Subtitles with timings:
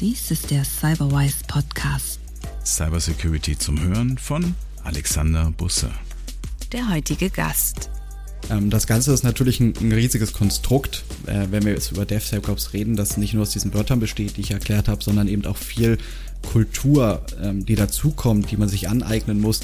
[0.00, 2.20] Dies ist der Cyberwise Podcast.
[2.64, 5.90] Cybersecurity zum Hören von Alexander Busse.
[6.70, 7.90] Der heutige Gast.
[8.48, 12.74] Ähm, das Ganze ist natürlich ein, ein riesiges Konstrukt, äh, wenn wir jetzt über DevSecOps
[12.74, 15.56] reden, das nicht nur aus diesen Wörtern besteht, die ich erklärt habe, sondern eben auch
[15.56, 15.98] viel
[16.52, 19.62] Kultur, ähm, die dazukommt, die man sich aneignen muss.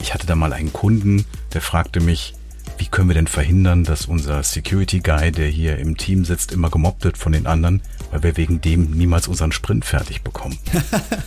[0.00, 2.32] Ich hatte da mal einen Kunden, der fragte mich,
[2.76, 6.70] wie können wir denn verhindern, dass unser Security Guy, der hier im Team sitzt, immer
[6.70, 7.80] gemobbt wird von den anderen,
[8.10, 10.58] weil wir wegen dem niemals unseren Sprint fertig bekommen.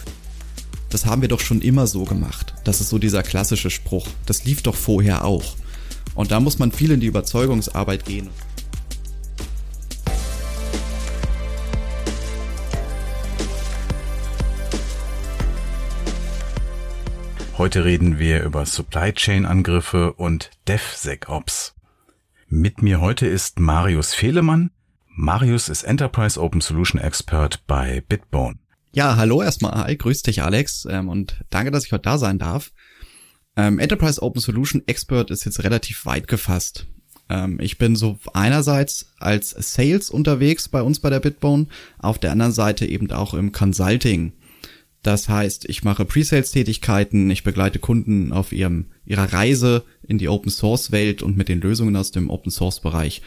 [0.89, 2.53] das haben wir doch schon immer so gemacht.
[2.63, 4.07] Das ist so dieser klassische Spruch.
[4.25, 5.55] Das lief doch vorher auch.
[6.13, 8.29] Und da muss man viel in die Überzeugungsarbeit gehen.
[17.61, 21.75] Heute reden wir über Supply Chain Angriffe und DevSecOps.
[22.47, 24.71] Mit mir heute ist Marius Fehlemann.
[25.15, 28.57] Marius ist Enterprise Open Solution Expert bei Bitbone.
[28.93, 29.75] Ja, hallo erstmal.
[29.75, 32.71] Hi, grüß dich Alex ähm, und danke, dass ich heute da sein darf.
[33.55, 36.87] Ähm, Enterprise Open Solution Expert ist jetzt relativ weit gefasst.
[37.29, 41.67] Ähm, ich bin so einerseits als Sales unterwegs bei uns bei der Bitbone,
[41.99, 44.33] auf der anderen Seite eben auch im Consulting.
[45.03, 51.23] Das heißt, ich mache Pre-Sales-Tätigkeiten, ich begleite Kunden auf ihrem, ihrer Reise in die Open-Source-Welt
[51.23, 53.21] und mit den Lösungen aus dem Open-Source-Bereich.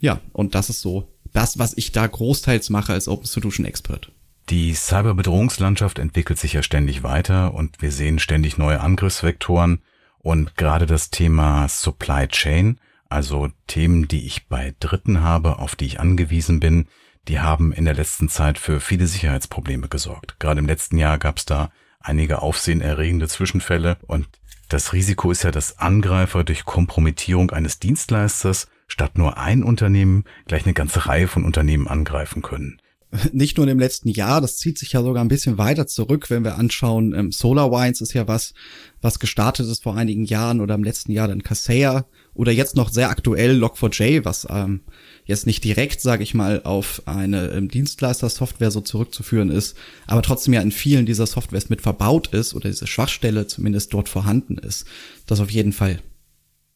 [0.00, 4.10] Ja, und das ist so das, was ich da großteils mache als Open Solution Expert.
[4.50, 9.80] Die Cyberbedrohungslandschaft entwickelt sich ja ständig weiter und wir sehen ständig neue Angriffsvektoren
[10.18, 15.86] und gerade das Thema Supply Chain, also Themen, die ich bei Dritten habe, auf die
[15.86, 16.86] ich angewiesen bin,
[17.28, 20.36] die haben in der letzten Zeit für viele Sicherheitsprobleme gesorgt.
[20.38, 21.70] Gerade im letzten Jahr gab es da
[22.00, 24.28] einige aufsehenerregende Zwischenfälle und
[24.68, 30.64] das Risiko ist ja, dass Angreifer durch Kompromittierung eines Dienstleisters statt nur ein Unternehmen gleich
[30.64, 32.80] eine ganze Reihe von Unternehmen angreifen können.
[33.32, 36.44] Nicht nur im letzten Jahr, das zieht sich ja sogar ein bisschen weiter zurück, wenn
[36.44, 38.54] wir anschauen, ähm, SolarWinds ist ja was,
[39.02, 42.88] was gestartet ist vor einigen Jahren oder im letzten Jahr dann Kaseya oder jetzt noch
[42.88, 44.80] sehr aktuell Log4j, was ähm,
[45.24, 50.54] jetzt nicht direkt, sage ich mal, auf eine ähm, Dienstleister-Software so zurückzuführen ist, aber trotzdem
[50.54, 54.86] ja in vielen dieser Softwares mit verbaut ist oder diese Schwachstelle zumindest dort vorhanden ist.
[55.26, 56.00] Das auf jeden Fall.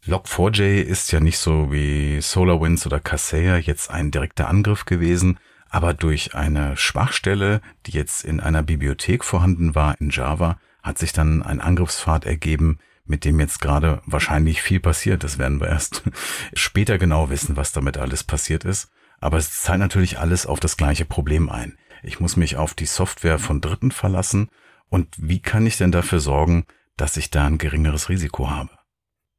[0.06, 5.94] Log4j ist ja nicht so wie SolarWinds oder Kaseya jetzt ein direkter Angriff gewesen, aber
[5.94, 11.42] durch eine Schwachstelle, die jetzt in einer Bibliothek vorhanden war in Java, hat sich dann
[11.42, 15.24] ein Angriffspfad ergeben, mit dem jetzt gerade wahrscheinlich viel passiert.
[15.24, 16.02] Das werden wir erst
[16.54, 18.88] später genau wissen, was damit alles passiert ist.
[19.18, 21.78] Aber es zahlt natürlich alles auf das gleiche Problem ein.
[22.02, 24.48] Ich muss mich auf die Software von Dritten verlassen.
[24.88, 28.70] Und wie kann ich denn dafür sorgen, dass ich da ein geringeres Risiko habe?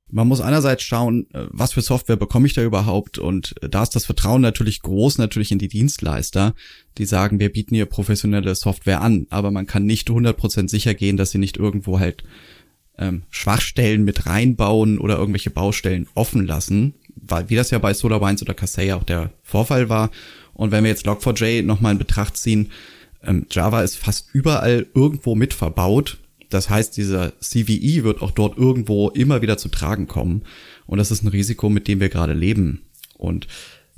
[0.10, 3.94] Man muss einerseits schauen, äh, was für Software bekomme ich da überhaupt und da ist
[3.94, 6.56] das Vertrauen natürlich groß, natürlich in die Dienstleister,
[6.98, 11.18] die sagen, wir bieten hier professionelle Software an, aber man kann nicht 100% sicher gehen,
[11.18, 12.24] dass sie nicht irgendwo halt
[12.98, 18.42] ähm, Schwachstellen mit reinbauen oder irgendwelche Baustellen offen lassen, weil wie das ja bei SolarWinds
[18.42, 20.12] oder Kaseya auch der Vorfall war.
[20.54, 22.72] Und wenn wir jetzt Log4j nochmal in Betracht ziehen,
[23.24, 26.18] ähm, Java ist fast überall irgendwo mit verbaut.
[26.50, 30.44] Das heißt, dieser CVE wird auch dort irgendwo immer wieder zu tragen kommen.
[30.86, 32.84] Und das ist ein Risiko, mit dem wir gerade leben.
[33.18, 33.48] Und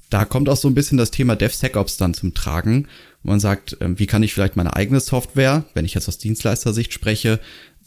[0.10, 2.88] da kommt auch so ein bisschen das Thema DevSecOps dann zum Tragen.
[3.22, 6.94] Man sagt, ähm, wie kann ich vielleicht meine eigene Software, wenn ich jetzt aus Dienstleistersicht
[6.94, 7.40] spreche,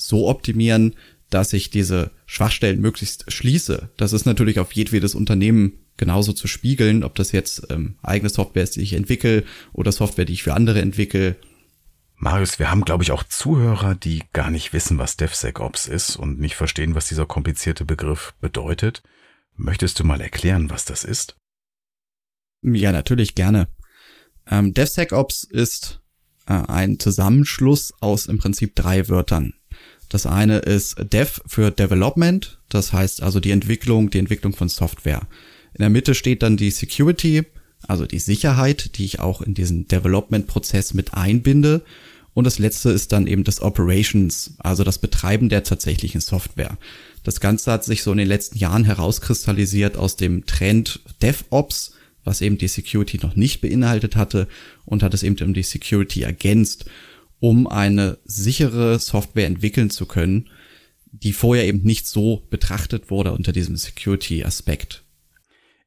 [0.06, 0.94] so optimieren,
[1.30, 3.90] dass ich diese Schwachstellen möglichst schließe.
[3.96, 8.62] Das ist natürlich auf jedwedes Unternehmen genauso zu spiegeln, ob das jetzt ähm, eigene Software
[8.62, 11.36] ist, die ich entwickle oder Software, die ich für andere entwickle.
[12.16, 16.38] Marius, wir haben, glaube ich, auch Zuhörer, die gar nicht wissen, was DevSecOps ist und
[16.38, 19.02] nicht verstehen, was dieser komplizierte Begriff bedeutet.
[19.56, 21.36] Möchtest du mal erklären, was das ist?
[22.62, 23.68] Ja, natürlich gerne.
[24.46, 26.00] Ähm, DevSecOps ist
[26.46, 29.54] äh, ein Zusammenschluss aus im Prinzip drei Wörtern.
[30.12, 35.22] Das eine ist Dev für Development, das heißt also die Entwicklung, die Entwicklung von Software.
[35.72, 37.44] In der Mitte steht dann die Security,
[37.88, 41.80] also die Sicherheit, die ich auch in diesen Development-Prozess mit einbinde.
[42.34, 46.76] Und das letzte ist dann eben das Operations, also das Betreiben der tatsächlichen Software.
[47.24, 52.42] Das Ganze hat sich so in den letzten Jahren herauskristallisiert aus dem Trend DevOps, was
[52.42, 54.46] eben die Security noch nicht beinhaltet hatte
[54.84, 56.84] und hat es eben um die Security ergänzt
[57.42, 60.48] um eine sichere Software entwickeln zu können,
[61.10, 65.02] die vorher eben nicht so betrachtet wurde unter diesem Security-Aspekt.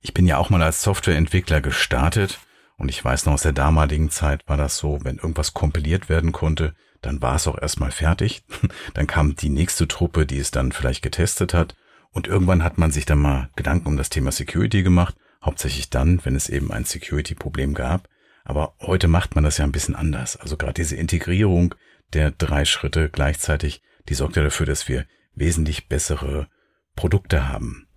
[0.02, 2.40] Ich bin ja auch mal als Softwareentwickler gestartet
[2.76, 6.34] und ich weiß noch aus der damaligen Zeit war das so, wenn irgendwas kompiliert werden
[6.34, 8.44] konnte, dann war es auch erstmal fertig.
[8.94, 11.76] Dann kam die nächste Truppe, die es dann vielleicht getestet hat
[12.12, 16.20] und irgendwann hat man sich dann mal Gedanken um das Thema Security gemacht, hauptsächlich dann,
[16.26, 18.10] wenn es eben ein Security-Problem gab.
[18.46, 20.38] Aber heute macht man das ja ein bisschen anders.
[20.38, 21.76] Also gerade diese Integrierung
[22.14, 26.48] der drei Schritte gleichzeitig, die sorgt ja dafür, dass wir wesentlich bessere
[26.96, 27.88] Produkte haben.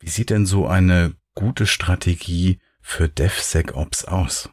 [0.00, 4.50] Wie sieht denn so eine gute Strategie für DevSecOps aus?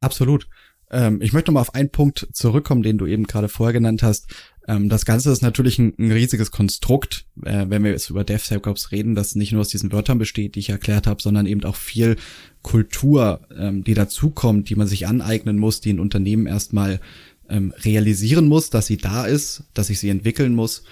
[0.00, 0.48] Absolut.
[0.90, 4.26] Ähm, ich möchte mal auf einen Punkt zurückkommen, den du eben gerade vorher genannt hast.
[4.66, 8.92] Ähm, das Ganze ist natürlich ein, ein riesiges Konstrukt, äh, wenn wir jetzt über DevSecOps
[8.92, 11.76] reden, das nicht nur aus diesen Wörtern besteht, die ich erklärt habe, sondern eben auch
[11.76, 12.16] viel
[12.62, 17.00] Kultur, ähm, die dazukommt, die man sich aneignen muss, die ein Unternehmen erstmal
[17.48, 20.84] ähm, realisieren muss, dass sie da ist, dass ich sie entwickeln muss.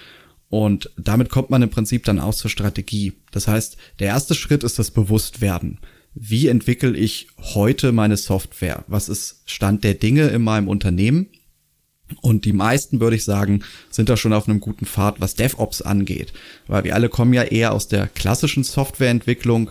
[0.49, 3.13] Und damit kommt man im Prinzip dann auch zur Strategie.
[3.31, 5.79] Das heißt, der erste Schritt ist das Bewusstwerden.
[6.13, 8.83] Wie entwickle ich heute meine Software?
[8.87, 11.27] Was ist Stand der Dinge in meinem Unternehmen?
[12.21, 15.81] Und die meisten, würde ich sagen, sind da schon auf einem guten Pfad, was DevOps
[15.81, 16.33] angeht.
[16.67, 19.69] Weil wir alle kommen ja eher aus der klassischen Softwareentwicklung,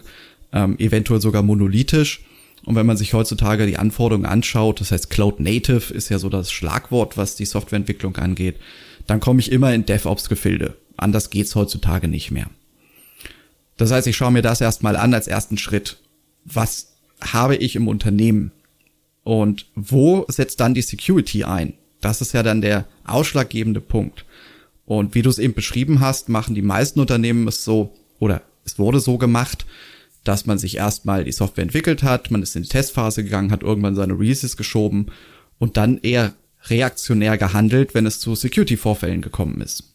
[0.53, 2.23] ähm, eventuell sogar monolithisch.
[2.65, 6.29] Und wenn man sich heutzutage die Anforderungen anschaut, das heißt Cloud Native ist ja so
[6.29, 8.57] das Schlagwort, was die Softwareentwicklung angeht,
[9.07, 10.77] dann komme ich immer in DevOps-Gefilde.
[10.97, 12.51] Anders geht's heutzutage nicht mehr.
[13.77, 15.99] Das heißt, ich schaue mir das erstmal an als ersten Schritt.
[16.53, 18.53] Was habe ich im Unternehmen?
[19.25, 21.75] Und wo setzt dann die Security ein?
[22.01, 24.25] Das ist ja dann der ausschlaggebende Punkt.
[24.85, 28.79] Und wie du es eben beschrieben hast, machen die meisten Unternehmen es so, oder es
[28.79, 29.67] wurde so gemacht,
[30.25, 33.63] dass man sich erstmal die Software entwickelt hat, man ist in die Testphase gegangen, hat
[33.63, 35.07] irgendwann seine Releases geschoben
[35.59, 36.35] und dann eher
[36.65, 39.95] reaktionär gehandelt, wenn es zu Security-Vorfällen gekommen ist.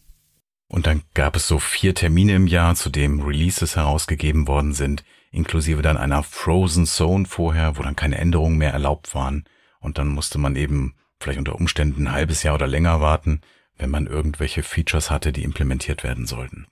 [0.68, 5.04] Und dann gab es so vier Termine im Jahr, zu dem Releases herausgegeben worden sind,
[5.34, 9.44] inklusive dann einer Frozen Zone vorher, wo dann keine Änderungen mehr erlaubt waren.
[9.80, 13.40] Und dann musste man eben vielleicht unter Umständen ein halbes Jahr oder länger warten,
[13.76, 16.66] wenn man irgendwelche Features hatte, die implementiert werden sollten.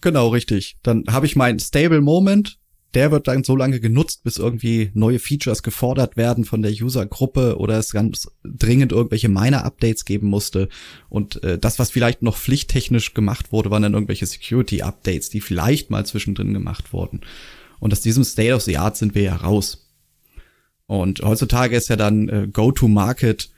[0.00, 0.76] Genau, richtig.
[0.82, 2.58] Dann habe ich meinen Stable Moment,
[2.94, 7.56] der wird dann so lange genutzt, bis irgendwie neue Features gefordert werden von der Usergruppe
[7.58, 10.68] oder es ganz dringend irgendwelche Miner-Updates geben musste.
[11.08, 15.90] Und äh, das, was vielleicht noch pflichttechnisch gemacht wurde, waren dann irgendwelche Security-Updates, die vielleicht
[15.90, 17.22] mal zwischendrin gemacht wurden.
[17.84, 19.90] Und aus diesem State of the Art sind wir ja raus.
[20.86, 23.50] Und heutzutage ist ja dann äh, Go-to-Market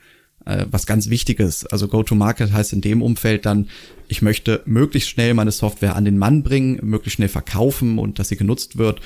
[0.44, 1.64] äh, was ganz Wichtiges.
[1.64, 3.68] Also Go-to-Market heißt in dem Umfeld dann,
[4.08, 8.28] ich möchte möglichst schnell meine Software an den Mann bringen, möglichst schnell verkaufen und dass
[8.28, 9.00] sie genutzt wird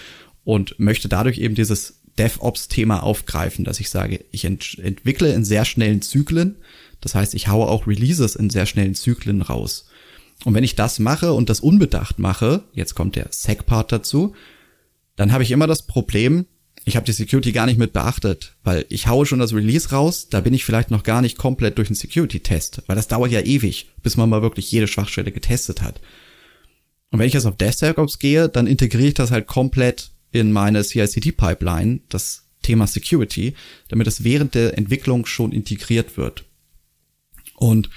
[0.44, 5.66] und möchte dadurch eben dieses DevOps-Thema aufgreifen, dass ich sage, ich ent entwickle in sehr
[5.66, 6.56] schnellen Zyklen.
[7.02, 9.86] Das heißt, ich haue auch Releases in sehr schnellen Zyklen raus.
[10.46, 14.34] Und wenn ich das mache und das unbedacht mache, jetzt kommt der Sec-Part dazu,
[15.20, 16.46] dann habe ich immer das Problem,
[16.86, 20.30] ich habe die Security gar nicht mit beachtet, weil ich haue schon das Release raus,
[20.30, 23.42] da bin ich vielleicht noch gar nicht komplett durch einen Security-Test, weil das dauert ja
[23.42, 26.00] ewig, bis man mal wirklich jede Schwachstelle getestet hat.
[27.10, 30.82] Und wenn ich jetzt auf DevSecOps gehe, dann integriere ich das halt komplett in meine
[30.82, 33.52] CI/CD-Pipeline, das Thema Security,
[33.88, 36.46] damit es während der Entwicklung schon integriert wird.
[37.56, 37.90] Und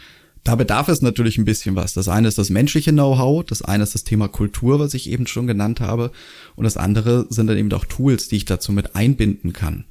[0.44, 1.94] da bedarf es natürlich ein bisschen was.
[1.94, 5.26] Das eine ist das menschliche Know-how, das eine ist das Thema Kultur, was ich eben
[5.28, 6.12] schon genannt habe,
[6.56, 9.86] und das andere sind dann eben auch Tools, die ich dazu mit einbinden kann.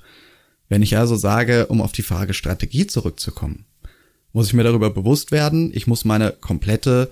[0.69, 3.64] Wenn ich also sage, um auf die Frage Strategie zurückzukommen,
[4.32, 7.10] muss ich mir darüber bewusst werden, ich muss meine komplette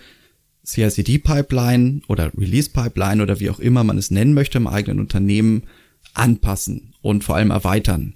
[0.64, 5.64] CI/CD-Pipeline oder Release-Pipeline oder wie auch immer man es nennen möchte im eigenen Unternehmen
[6.14, 8.14] anpassen und vor allem erweitern.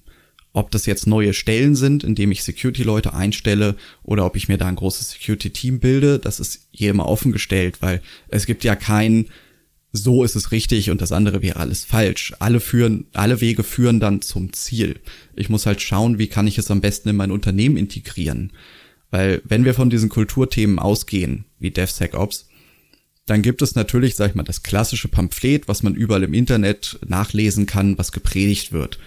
[0.55, 3.75] Ob das jetzt neue Stellen sind, indem ich Security-Leute einstelle
[4.05, 8.01] oder ob ich mir da ein großes Security-Team bilde, das ist jedem offen gestellt, weil
[8.29, 9.27] es gibt ja kein
[9.97, 12.35] so ist es richtig und das andere wäre alles falsch.
[12.41, 15.01] Alle führen, alle Wege führen dann zum Ziel.
[15.37, 18.53] Ich muss halt schauen, wie kann ich es am besten in mein Unternehmen integrieren.
[19.13, 22.49] Weil wenn wir von diesen Kulturthemen ausgehen, wie DevSecOps,
[23.27, 26.99] dann gibt es natürlich, sag ich mal, das klassische Pamphlet, was man überall im Internet
[27.07, 28.99] nachlesen kann, was gepredigt wird.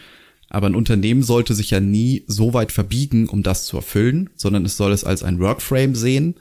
[0.50, 4.66] Aber ein Unternehmen sollte sich ja nie so weit verbiegen, um das zu erfüllen, sondern
[4.66, 6.36] es soll es als ein Workframe sehen,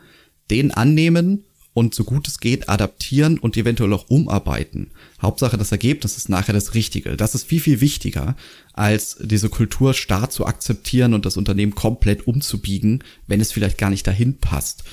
[0.50, 1.44] den annehmen
[1.76, 4.92] und so gut es geht adaptieren und eventuell auch umarbeiten.
[5.20, 7.16] Hauptsache das Ergebnis ist nachher das Richtige.
[7.16, 8.34] Das ist viel, viel wichtiger,
[8.72, 13.90] als diese Kultur starr zu akzeptieren und das Unternehmen komplett umzubiegen, wenn es vielleicht gar
[13.90, 14.84] nicht dahin passt.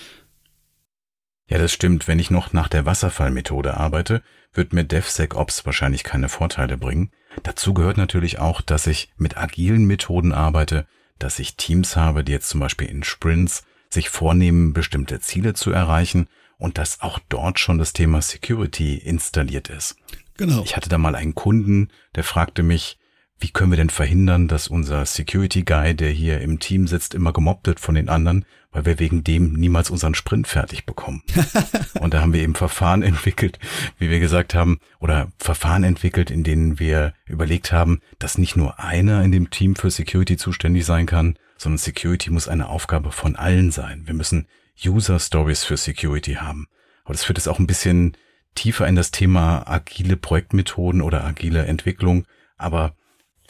[1.48, 2.08] Ja, das stimmt.
[2.10, 4.22] Wenn ich noch nach der Wasserfallmethode arbeite,
[4.53, 7.12] wird mir DevSecOps wahrscheinlich keine Vorteile bringen.
[7.41, 10.85] Dazu gehört natürlich auch, dass ich mit agilen Methoden arbeite,
[11.19, 15.71] dass ich Teams habe, die jetzt zum Beispiel in Sprints sich vornehmen, bestimmte Ziele zu
[15.71, 19.95] erreichen und dass auch dort schon das Thema Security installiert ist.
[20.37, 20.63] Genau.
[20.63, 22.97] Ich hatte da mal einen Kunden, der fragte mich,
[23.43, 27.33] wie können wir denn verhindern, dass unser Security Guy, der hier im Team sitzt, immer
[27.33, 31.23] gemobbt wird von den anderen, weil wir wegen dem niemals unseren Sprint fertig bekommen.
[32.00, 33.59] und da haben wir eben Verfahren entwickelt,
[34.00, 38.79] wie wir gesagt haben, oder Verfahren entwickelt, in denen wir überlegt haben, dass nicht nur
[38.79, 43.35] einer in dem Team für Security zuständig sein kann, sondern Security muss eine Aufgabe von
[43.35, 44.03] allen sein.
[44.05, 44.47] Wir müssen
[44.85, 46.67] User Stories für Security haben.
[47.03, 48.15] Aber das führt es auch ein bisschen
[48.55, 52.25] tiefer in das Thema agile Projektmethoden oder agile Entwicklung.
[52.55, 52.95] Aber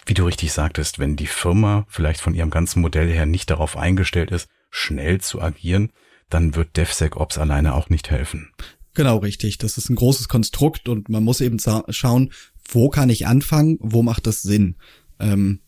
[0.05, 3.77] wie du richtig sagtest, wenn die Firma vielleicht von ihrem ganzen Modell her nicht darauf
[3.77, 5.91] eingestellt ist, schnell zu agieren,
[6.29, 8.51] dann wird DevSecOps alleine auch nicht helfen.
[8.95, 9.57] Genau, richtig.
[9.57, 11.57] Das ist ein großes Konstrukt und man muss eben
[11.89, 12.31] schauen,
[12.69, 14.75] wo kann ich anfangen, wo macht das Sinn.
[15.19, 15.59] Ähm,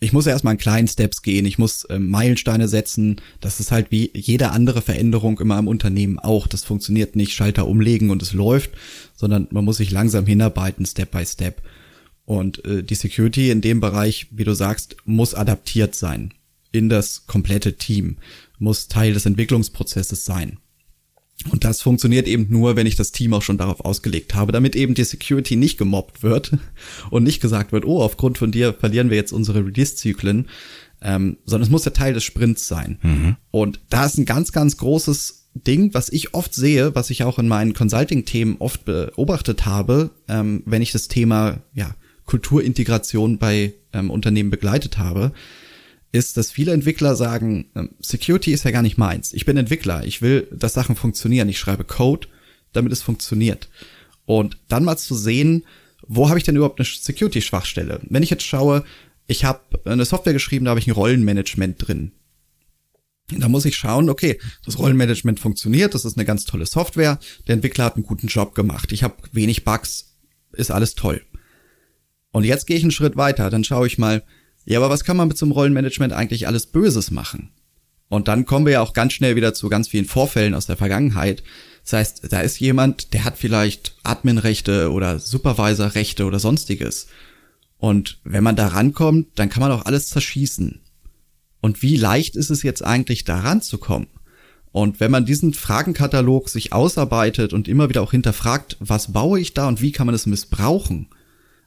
[0.00, 3.20] ich muss erstmal in kleinen Steps gehen, ich muss ähm, Meilensteine setzen.
[3.40, 6.48] Das ist halt wie jede andere Veränderung immer im Unternehmen auch.
[6.48, 8.72] Das funktioniert nicht Schalter umlegen und es läuft,
[9.14, 11.62] sondern man muss sich langsam hinarbeiten, Step by Step.
[12.32, 16.32] Und äh, die Security in dem Bereich, wie du sagst, muss adaptiert sein
[16.70, 18.16] in das komplette Team,
[18.58, 20.56] muss Teil des Entwicklungsprozesses sein.
[21.50, 24.76] Und das funktioniert eben nur, wenn ich das Team auch schon darauf ausgelegt habe, damit
[24.76, 26.52] eben die Security nicht gemobbt wird
[27.10, 30.48] und nicht gesagt wird, oh, aufgrund von dir verlieren wir jetzt unsere Release-Zyklen,
[31.02, 32.98] ähm, sondern es muss der Teil des Sprints sein.
[33.02, 33.36] Mhm.
[33.50, 37.38] Und da ist ein ganz, ganz großes Ding, was ich oft sehe, was ich auch
[37.38, 41.94] in meinen Consulting-Themen oft beobachtet habe, ähm, wenn ich das Thema ja,
[42.26, 45.32] Kulturintegration bei ähm, Unternehmen begleitet habe,
[46.12, 49.32] ist, dass viele Entwickler sagen, ähm, Security ist ja gar nicht meins.
[49.32, 51.48] Ich bin Entwickler, ich will, dass Sachen funktionieren.
[51.48, 52.28] Ich schreibe Code,
[52.72, 53.68] damit es funktioniert.
[54.26, 55.64] Und dann mal zu sehen,
[56.06, 58.00] wo habe ich denn überhaupt eine Security-Schwachstelle?
[58.08, 58.84] Wenn ich jetzt schaue,
[59.26, 62.12] ich habe eine Software geschrieben, da habe ich ein Rollenmanagement drin.
[63.30, 67.54] Da muss ich schauen, okay, das Rollenmanagement funktioniert, das ist eine ganz tolle Software, der
[67.54, 70.16] Entwickler hat einen guten Job gemacht, ich habe wenig Bugs,
[70.52, 71.22] ist alles toll.
[72.32, 74.22] Und jetzt gehe ich einen Schritt weiter, dann schaue ich mal,
[74.64, 77.50] ja, aber was kann man mit so einem Rollenmanagement eigentlich alles Böses machen?
[78.08, 80.76] Und dann kommen wir ja auch ganz schnell wieder zu ganz vielen Vorfällen aus der
[80.76, 81.42] Vergangenheit.
[81.84, 87.06] Das heißt, da ist jemand, der hat vielleicht Adminrechte oder Supervisorrechte oder sonstiges.
[87.78, 90.80] Und wenn man da rankommt, dann kann man auch alles zerschießen.
[91.60, 94.08] Und wie leicht ist es jetzt eigentlich, da ranzukommen?
[94.72, 99.54] Und wenn man diesen Fragenkatalog sich ausarbeitet und immer wieder auch hinterfragt, was baue ich
[99.54, 101.08] da und wie kann man es missbrauchen,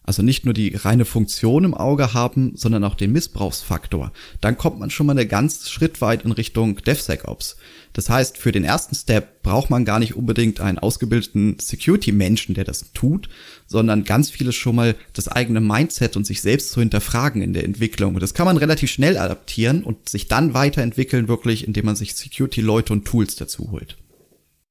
[0.06, 4.12] also nicht nur die reine Funktion im Auge haben, sondern auch den Missbrauchsfaktor.
[4.40, 7.58] Dann kommt man schon mal eine ganz Schritt weit in Richtung DevSecOps.
[7.94, 12.66] Das heißt, für den ersten Step braucht man gar nicht unbedingt einen ausgebildeten Security-Menschen, der
[12.66, 13.30] das tut,
[13.66, 17.64] sondern ganz vieles schon mal das eigene Mindset und sich selbst zu hinterfragen in der
[17.64, 18.14] Entwicklung.
[18.14, 22.14] Und das kann man relativ schnell adaptieren und sich dann weiterentwickeln, wirklich, indem man sich
[22.16, 23.98] Security-Leute und Tools dazu holt.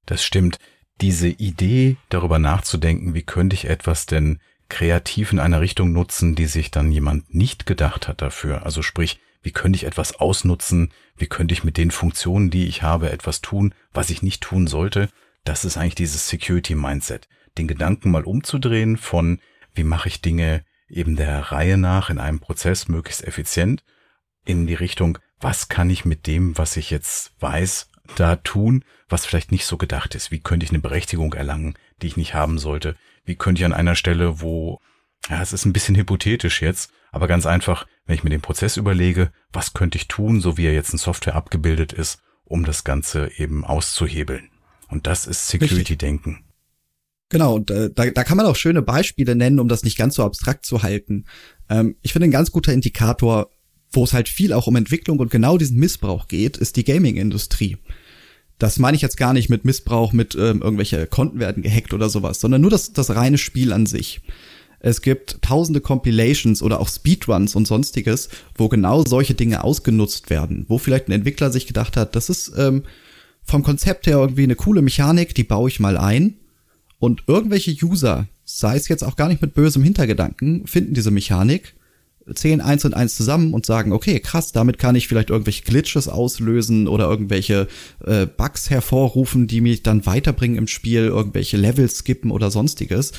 [0.07, 0.59] Das stimmt.
[1.01, 4.39] Diese Idee, darüber nachzudenken, wie könnte ich etwas denn
[4.69, 8.65] kreativ in einer Richtung nutzen, die sich dann jemand nicht gedacht hat dafür.
[8.65, 10.93] Also sprich, wie könnte ich etwas ausnutzen?
[11.17, 14.67] Wie könnte ich mit den Funktionen, die ich habe, etwas tun, was ich nicht tun
[14.67, 15.09] sollte?
[15.45, 17.29] Das ist eigentlich dieses Security Mindset.
[17.59, 19.41] Den Gedanken mal umzudrehen von,
[19.75, 23.85] wie mache ich Dinge eben der Reihe nach in einem Prozess möglichst effizient
[24.45, 29.27] in die Richtung, was kann ich mit dem, was ich jetzt weiß, da tun, was
[29.27, 30.31] vielleicht nicht so gedacht ist?
[30.31, 32.97] Wie könnte ich eine Berechtigung erlangen, die ich nicht haben sollte?
[33.25, 34.81] Wie könnte ich an einer Stelle, wo,
[35.29, 38.77] ja, es ist ein bisschen hypothetisch jetzt, aber ganz einfach, wenn ich mir den Prozess
[38.77, 42.85] überlege, was könnte ich tun, so wie er jetzt in Software abgebildet ist, um das
[42.85, 44.51] Ganze eben auszuhebeln.
[44.89, 46.45] Und das ist Security-Denken.
[47.31, 50.17] Genau, und äh, da, da kann man auch schöne Beispiele nennen, um das nicht ganz
[50.17, 51.25] so abstrakt zu halten.
[51.69, 53.51] Ähm, ich finde, ein ganz guter Indikator,
[53.91, 57.79] wo es halt viel auch um Entwicklung und genau diesen Missbrauch geht, ist die Gaming-Industrie.
[58.59, 62.09] Das meine ich jetzt gar nicht mit Missbrauch, mit ähm, irgendwelche Konten werden gehackt oder
[62.09, 64.21] sowas, sondern nur das, das reine Spiel an sich.
[64.79, 70.67] Es gibt tausende Compilations oder auch Speedruns und sonstiges, wo genau solche Dinge ausgenutzt werden,
[70.69, 72.83] wo vielleicht ein Entwickler sich gedacht hat, das ist ähm,
[73.43, 76.35] vom Konzept her irgendwie eine coole Mechanik, die baue ich mal ein.
[76.99, 81.75] Und irgendwelche User, sei es jetzt auch gar nicht mit bösem Hintergedanken, finden diese Mechanik
[82.33, 86.09] zählen eins und eins zusammen und sagen, okay, krass, damit kann ich vielleicht irgendwelche Glitches
[86.09, 87.69] auslösen oder irgendwelche
[88.05, 93.13] äh, Bugs hervorrufen, die mich dann weiterbringen im Spiel, irgendwelche Levels skippen oder sonstiges.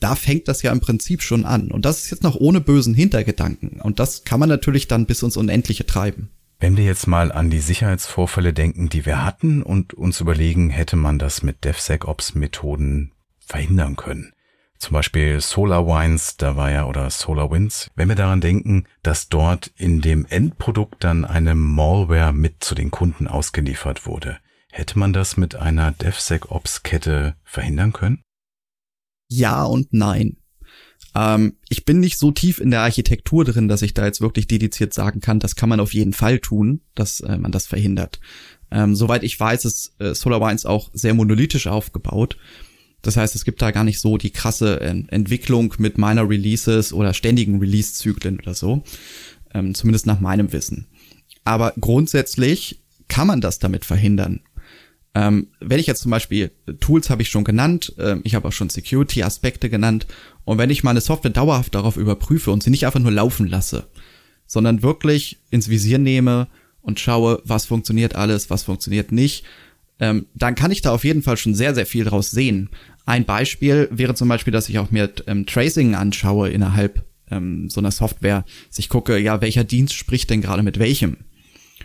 [0.00, 1.70] Da fängt das ja im Prinzip schon an.
[1.70, 3.80] Und das ist jetzt noch ohne bösen Hintergedanken.
[3.80, 6.28] Und das kann man natürlich dann bis ins Unendliche treiben.
[6.58, 10.96] Wenn wir jetzt mal an die Sicherheitsvorfälle denken, die wir hatten und uns überlegen, hätte
[10.96, 14.32] man das mit DevSecOps-Methoden verhindern können
[14.78, 20.00] zum Beispiel SolarWinds, da war ja, oder SolarWinds, wenn wir daran denken, dass dort in
[20.00, 24.38] dem Endprodukt dann eine Malware mit zu den Kunden ausgeliefert wurde,
[24.70, 28.22] hätte man das mit einer DevSecOps-Kette verhindern können?
[29.28, 30.36] Ja und nein.
[31.14, 34.46] Ähm, ich bin nicht so tief in der Architektur drin, dass ich da jetzt wirklich
[34.46, 38.20] dediziert sagen kann, das kann man auf jeden Fall tun, dass äh, man das verhindert.
[38.70, 42.36] Ähm, soweit ich weiß, ist äh, SolarWinds auch sehr monolithisch aufgebaut.
[43.06, 46.92] Das heißt, es gibt da gar nicht so die krasse Ent Entwicklung mit Minor Releases
[46.92, 48.82] oder ständigen Release-Zyklen oder so.
[49.54, 50.88] Ähm, zumindest nach meinem Wissen.
[51.44, 54.40] Aber grundsätzlich kann man das damit verhindern.
[55.14, 58.52] Ähm, wenn ich jetzt zum Beispiel Tools habe ich schon genannt, äh, ich habe auch
[58.52, 60.08] schon Security-Aspekte genannt.
[60.44, 63.86] Und wenn ich meine Software dauerhaft darauf überprüfe und sie nicht einfach nur laufen lasse,
[64.48, 66.48] sondern wirklich ins Visier nehme
[66.82, 69.44] und schaue, was funktioniert alles, was funktioniert nicht,
[69.98, 72.70] ähm, dann kann ich da auf jeden Fall schon sehr, sehr viel draus sehen.
[73.06, 77.80] Ein Beispiel wäre zum Beispiel, dass ich auch mir ähm, Tracing anschaue innerhalb ähm, so
[77.80, 78.44] einer Software.
[78.68, 81.18] Dass ich gucke, ja, welcher Dienst spricht denn gerade mit welchem?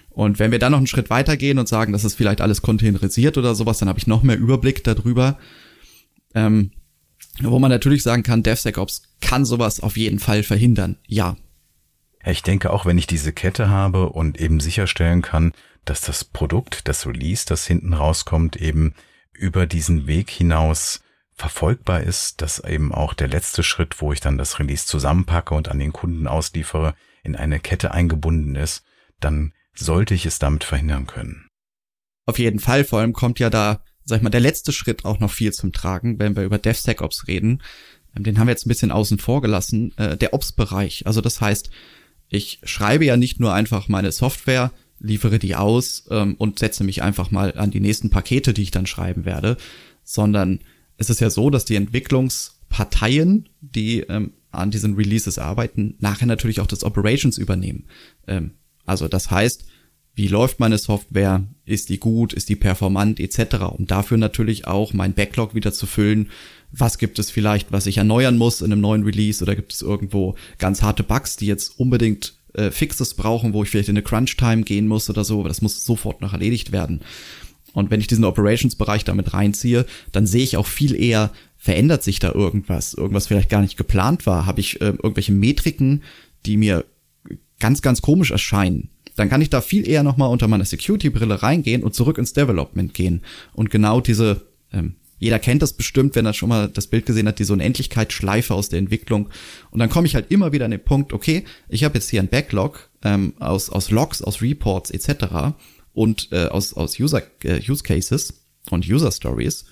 [0.09, 3.37] Und wenn wir dann noch einen Schritt weitergehen und sagen, das ist vielleicht alles containerisiert
[3.37, 5.37] oder sowas, dann habe ich noch mehr Überblick darüber.
[6.35, 6.71] Ähm,
[7.41, 10.97] wo man natürlich sagen kann, DevSecOps kann sowas auf jeden Fall verhindern.
[11.07, 11.37] Ja.
[12.25, 15.53] Ich denke auch, wenn ich diese Kette habe und eben sicherstellen kann,
[15.85, 18.93] dass das Produkt, das Release, das hinten rauskommt, eben
[19.33, 21.01] über diesen Weg hinaus
[21.33, 25.69] verfolgbar ist, dass eben auch der letzte Schritt, wo ich dann das Release zusammenpacke und
[25.69, 28.83] an den Kunden ausliefere, in eine Kette eingebunden ist,
[29.19, 31.47] dann sollte ich es damit verhindern können.
[32.25, 35.19] Auf jeden Fall, vor allem kommt ja da, sag ich mal, der letzte Schritt auch
[35.19, 37.63] noch viel zum Tragen, wenn wir über DevSecOps reden.
[38.15, 41.07] Ähm, den haben wir jetzt ein bisschen außen vor gelassen, äh, der Ops-Bereich.
[41.07, 41.71] Also das heißt,
[42.29, 44.71] ich schreibe ja nicht nur einfach meine Software,
[45.01, 48.71] liefere die aus ähm, und setze mich einfach mal an die nächsten Pakete, die ich
[48.71, 49.57] dann schreiben werde,
[50.03, 50.59] sondern
[50.97, 56.59] es ist ja so, dass die Entwicklungsparteien, die ähm, an diesen Releases arbeiten, nachher natürlich
[56.59, 57.85] auch das Operations übernehmen.
[58.27, 58.51] Ähm,
[58.85, 59.65] also das heißt,
[60.13, 63.55] wie läuft meine Software, ist die gut, ist die performant etc.
[63.77, 66.29] Um dafür natürlich auch mein Backlog wieder zu füllen.
[66.71, 69.81] Was gibt es vielleicht, was ich erneuern muss in einem neuen Release oder gibt es
[69.81, 74.03] irgendwo ganz harte Bugs, die jetzt unbedingt äh, Fixes brauchen, wo ich vielleicht in eine
[74.03, 77.01] Crunch-Time gehen muss oder so, aber das muss sofort noch erledigt werden.
[77.73, 82.19] Und wenn ich diesen Operations-Bereich damit reinziehe, dann sehe ich auch viel eher, verändert sich
[82.19, 86.03] da irgendwas, irgendwas vielleicht gar nicht geplant war, habe ich äh, irgendwelche Metriken,
[86.45, 86.85] die mir
[87.59, 88.89] ganz, ganz komisch erscheinen.
[89.15, 92.93] Dann kann ich da viel eher nochmal unter meine Security-Brille reingehen und zurück ins Development
[92.93, 93.21] gehen
[93.53, 94.41] und genau diese
[94.73, 98.55] ähm, jeder kennt das bestimmt, wenn er schon mal das Bild gesehen hat, diese Unendlichkeitsschleife
[98.55, 99.29] aus der Entwicklung.
[99.69, 102.21] Und dann komme ich halt immer wieder an den Punkt, okay, ich habe jetzt hier
[102.21, 105.53] ein Backlog ähm, aus, aus Logs, aus Reports etc.
[105.93, 108.33] und äh, aus, aus User, äh, Use Cases
[108.71, 109.65] und User Stories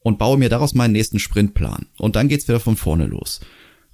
[0.00, 1.86] und baue mir daraus meinen nächsten Sprintplan.
[1.96, 3.40] Und dann geht's wieder von vorne los.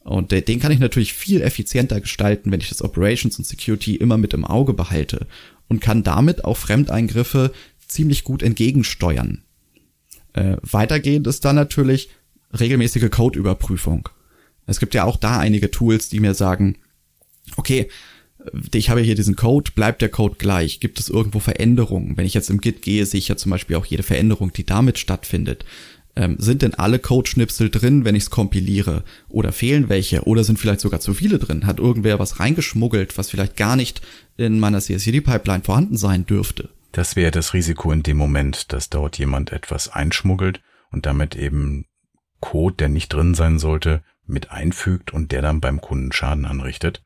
[0.00, 4.18] Und den kann ich natürlich viel effizienter gestalten, wenn ich das Operations und Security immer
[4.18, 5.28] mit im Auge behalte
[5.68, 7.52] und kann damit auch Fremdeingriffe
[7.86, 9.44] ziemlich gut entgegensteuern.
[10.32, 12.10] Äh, weitergehend ist dann natürlich
[12.58, 14.08] regelmäßige Codeüberprüfung.
[14.66, 16.76] Es gibt ja auch da einige Tools, die mir sagen,
[17.56, 17.88] okay,
[18.72, 20.80] ich habe hier diesen Code, bleibt der Code gleich?
[20.80, 22.16] Gibt es irgendwo Veränderungen?
[22.16, 24.64] Wenn ich jetzt im Git gehe, sehe ich ja zum Beispiel auch jede Veränderung, die
[24.64, 25.64] damit stattfindet.
[26.16, 29.04] Ähm, sind denn alle Codeschnipsel drin, wenn ich es kompiliere?
[29.28, 30.22] Oder fehlen welche?
[30.22, 31.66] Oder sind vielleicht sogar zu viele drin?
[31.66, 34.00] Hat irgendwer was reingeschmuggelt, was vielleicht gar nicht
[34.36, 36.70] in meiner CSCD-Pipeline vorhanden sein dürfte?
[36.92, 41.86] Das wäre das Risiko in dem Moment, dass dort jemand etwas einschmuggelt und damit eben
[42.40, 47.04] Code, der nicht drin sein sollte, mit einfügt und der dann beim Kunden Schaden anrichtet.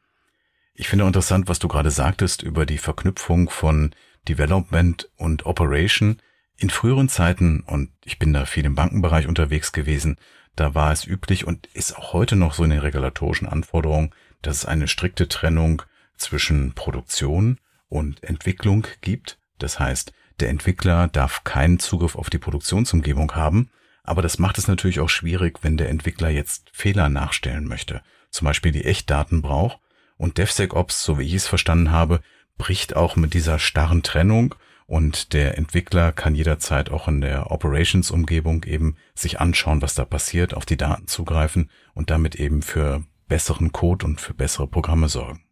[0.74, 3.94] Ich finde interessant, was du gerade sagtest über die Verknüpfung von
[4.28, 6.20] Development und Operation.
[6.56, 10.16] In früheren Zeiten, und ich bin da viel im Bankenbereich unterwegs gewesen,
[10.56, 14.58] da war es üblich und ist auch heute noch so in den regulatorischen Anforderungen, dass
[14.58, 15.82] es eine strikte Trennung
[16.16, 19.38] zwischen Produktion und Entwicklung gibt.
[19.58, 23.70] Das heißt, der Entwickler darf keinen Zugriff auf die Produktionsumgebung haben,
[24.02, 28.44] aber das macht es natürlich auch schwierig, wenn der Entwickler jetzt Fehler nachstellen möchte, zum
[28.46, 29.78] Beispiel die Echtdaten braucht.
[30.16, 32.20] Und DevSecOps, so wie ich es verstanden habe,
[32.58, 34.54] bricht auch mit dieser starren Trennung
[34.86, 40.54] und der Entwickler kann jederzeit auch in der Operations-Umgebung eben sich anschauen, was da passiert,
[40.54, 45.42] auf die Daten zugreifen und damit eben für besseren Code und für bessere Programme sorgen.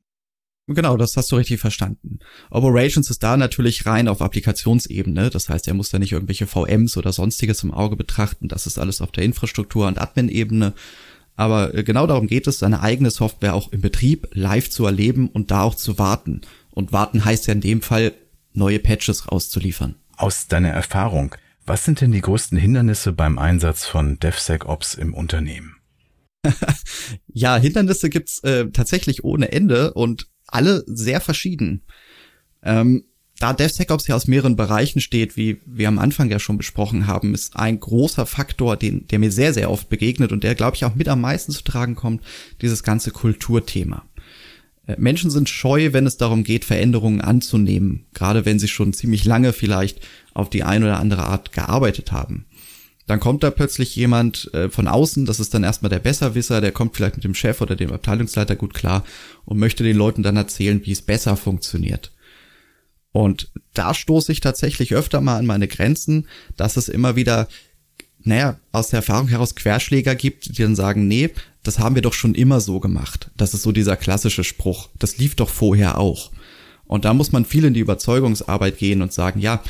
[0.68, 2.20] Genau, das hast du richtig verstanden.
[2.51, 5.31] Operations ist da natürlich rein auf Applikationsebene.
[5.31, 8.48] Das heißt, er muss da nicht irgendwelche VMs oder sonstiges im Auge betrachten.
[8.48, 10.72] Das ist alles auf der Infrastruktur- und Admin-Ebene.
[11.35, 15.29] Aber äh, genau darum geht es, seine eigene Software auch im Betrieb live zu erleben
[15.29, 16.42] und da auch zu warten.
[16.70, 18.12] Und warten heißt ja in dem Fall,
[18.53, 19.96] neue Patches rauszuliefern.
[20.16, 21.35] Aus deiner Erfahrung,
[21.66, 25.77] was sind denn die größten Hindernisse beim Einsatz von DevSecOps im Unternehmen?
[27.29, 31.82] ja, Hindernisse gibt's äh, tatsächlich ohne Ende und alle sehr verschieden.
[32.62, 33.04] Ähm,
[33.38, 37.34] da DevSecOps ja aus mehreren Bereichen steht, wie wir am Anfang ja schon besprochen haben,
[37.34, 40.84] ist ein großer Faktor, den, der mir sehr, sehr oft begegnet und der, glaube ich,
[40.84, 42.22] auch mit am meisten zu tragen kommt,
[42.60, 44.04] dieses ganze Kulturthema.
[44.86, 49.24] Äh, Menschen sind scheu, wenn es darum geht, Veränderungen anzunehmen, gerade wenn sie schon ziemlich
[49.24, 52.46] lange vielleicht auf die eine oder andere Art gearbeitet haben.
[53.06, 56.72] Dann kommt da plötzlich jemand äh, von außen, das ist dann erstmal der Besserwisser, der
[56.72, 59.04] kommt vielleicht mit dem Chef oder dem Abteilungsleiter gut klar
[59.44, 62.12] und möchte den Leuten dann erzählen, wie es besser funktioniert.
[63.10, 67.48] Und da stoße ich tatsächlich öfter mal an meine Grenzen, dass es immer wieder,
[68.22, 71.30] naja, aus der Erfahrung heraus Querschläger gibt, die dann sagen, nee,
[71.62, 73.30] das haben wir doch schon immer so gemacht.
[73.36, 74.88] Das ist so dieser klassische Spruch.
[74.98, 76.30] Das lief doch vorher auch.
[76.86, 79.62] Und da muss man viel in die Überzeugungsarbeit gehen und sagen, ja,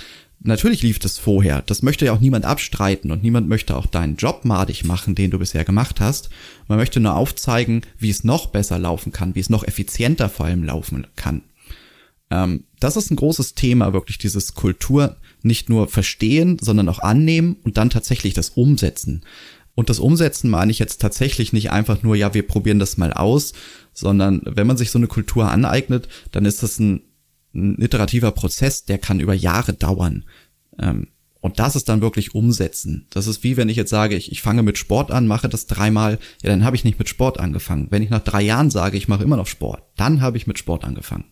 [0.44, 1.62] natürlich lief das vorher.
[1.62, 5.31] Das möchte ja auch niemand abstreiten und niemand möchte auch deinen Job madig machen, den
[5.31, 6.31] du bisher gemacht hast.
[6.68, 10.46] Man möchte nur aufzeigen, wie es noch besser laufen kann, wie es noch effizienter vor
[10.46, 11.42] allem laufen kann.
[12.31, 17.57] Ähm, das ist ein großes Thema, wirklich dieses Kultur nicht nur verstehen, sondern auch annehmen
[17.62, 19.22] und dann tatsächlich das umsetzen.
[19.74, 23.12] Und das Umsetzen meine ich jetzt tatsächlich nicht einfach nur, ja, wir probieren das mal
[23.12, 23.55] aus,
[23.92, 27.02] sondern wenn man sich so eine Kultur aneignet, dann ist das ein,
[27.54, 30.24] ein iterativer Prozess, der kann über Jahre dauern.
[30.78, 31.08] Ähm,
[31.40, 33.08] und das ist dann wirklich umsetzen.
[33.10, 35.66] Das ist wie wenn ich jetzt sage, ich, ich fange mit Sport an, mache das
[35.66, 37.88] dreimal, ja, dann habe ich nicht mit Sport angefangen.
[37.90, 40.58] Wenn ich nach drei Jahren sage, ich mache immer noch Sport, dann habe ich mit
[40.58, 41.24] Sport angefangen.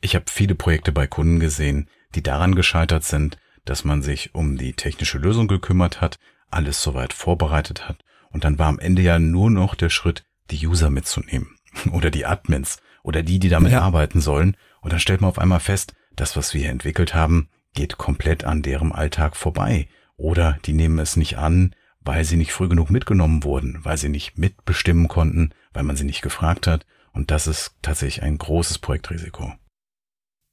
[0.00, 4.56] Ich habe viele Projekte bei Kunden gesehen, die daran gescheitert sind, dass man sich um
[4.58, 6.18] die technische Lösung gekümmert hat,
[6.50, 10.66] alles soweit vorbereitet hat und dann war am Ende ja nur noch der Schritt, die
[10.66, 11.56] User mitzunehmen
[11.92, 13.82] oder die Admins oder die, die damit ja.
[13.82, 17.48] arbeiten sollen und dann stellt man auf einmal fest, das, was wir hier entwickelt haben,
[17.74, 22.52] geht komplett an deren Alltag vorbei oder die nehmen es nicht an, weil sie nicht
[22.52, 26.86] früh genug mitgenommen wurden, weil sie nicht mitbestimmen konnten, weil man sie nicht gefragt hat
[27.12, 29.52] und das ist tatsächlich ein großes Projektrisiko.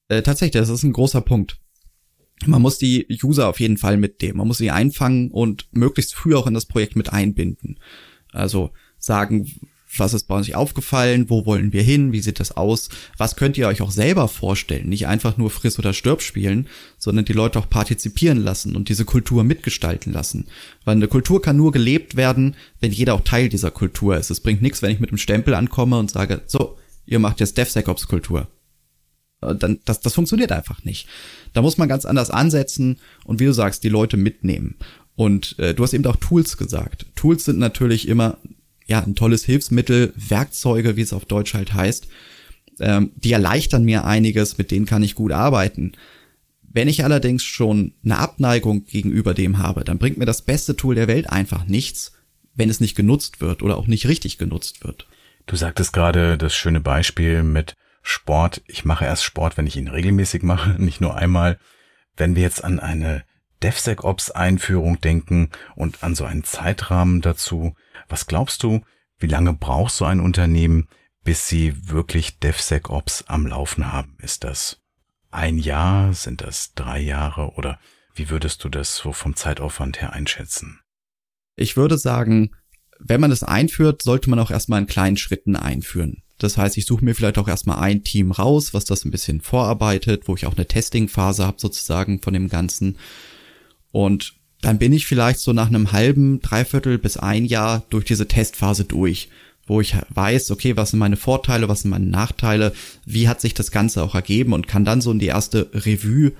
[0.09, 1.59] Äh, tatsächlich, das ist ein großer Punkt.
[2.45, 4.37] Man muss die User auf jeden Fall mitnehmen.
[4.37, 7.79] Man muss sie einfangen und möglichst früh auch in das Projekt mit einbinden.
[8.31, 9.51] Also sagen,
[9.95, 13.57] was ist bei uns aufgefallen, wo wollen wir hin, wie sieht das aus, was könnt
[13.57, 17.59] ihr euch auch selber vorstellen, nicht einfach nur friss oder stirb spielen, sondern die Leute
[17.59, 20.47] auch partizipieren lassen und diese Kultur mitgestalten lassen.
[20.83, 24.29] Weil eine Kultur kann nur gelebt werden, wenn jeder auch Teil dieser Kultur ist.
[24.29, 27.57] Es bringt nichts, wenn ich mit einem Stempel ankomme und sage, so, ihr macht jetzt
[27.57, 28.47] DevSecOps Kultur.
[29.41, 31.07] Äh, dann, das, das funktioniert einfach nicht.
[31.53, 34.75] Da muss man ganz anders ansetzen und wie du sagst, die Leute mitnehmen.
[35.15, 37.07] Und äh, du hast eben auch Tools gesagt.
[37.15, 38.37] Tools sind natürlich immer
[38.87, 42.07] ja ein tolles Hilfsmittel, Werkzeuge, wie es auf Deutsch halt heißt.
[42.79, 45.93] Ähm, die erleichtern mir einiges, mit denen kann ich gut arbeiten.
[46.61, 50.95] Wenn ich allerdings schon eine Abneigung gegenüber dem habe, dann bringt mir das beste Tool
[50.95, 52.13] der Welt einfach nichts,
[52.53, 55.07] wenn es nicht genutzt wird oder auch nicht richtig genutzt wird.
[55.47, 58.61] Du sagtest gerade das schöne Beispiel mit Sport.
[58.67, 61.57] Ich mache erst Sport, wenn ich ihn regelmäßig mache, nicht nur einmal.
[62.15, 63.23] Wenn wir jetzt an eine
[63.63, 67.75] DevSecOps-Einführung denken und an so einen Zeitrahmen dazu,
[68.09, 68.81] was glaubst du,
[69.19, 70.87] wie lange braucht so ein Unternehmen,
[71.23, 74.15] bis sie wirklich DevSecOps am Laufen haben?
[74.21, 74.81] Ist das
[75.31, 76.13] ein Jahr?
[76.13, 77.51] Sind das drei Jahre?
[77.53, 77.79] Oder
[78.13, 80.79] wie würdest du das so vom Zeitaufwand her einschätzen?
[81.55, 82.51] Ich würde sagen,
[82.99, 86.23] wenn man es einführt, sollte man auch erstmal in kleinen Schritten einführen.
[86.37, 89.41] Das heißt, ich suche mir vielleicht auch erstmal ein Team raus, was das ein bisschen
[89.41, 92.97] vorarbeitet, wo ich auch eine Testingphase habe sozusagen von dem Ganzen.
[93.91, 94.35] Und
[94.67, 98.83] dann bin ich vielleicht so nach einem halben, dreiviertel bis ein Jahr durch diese Testphase
[98.83, 99.29] durch,
[99.65, 102.73] wo ich weiß, okay, was sind meine Vorteile, was sind meine Nachteile,
[103.05, 106.33] wie hat sich das Ganze auch ergeben und kann dann so in die erste Revue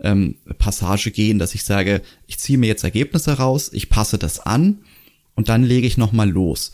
[0.00, 4.38] ähm, Passage gehen, dass ich sage, ich ziehe mir jetzt Ergebnisse raus, ich passe das
[4.38, 4.78] an
[5.34, 6.70] und dann lege ich nochmal los.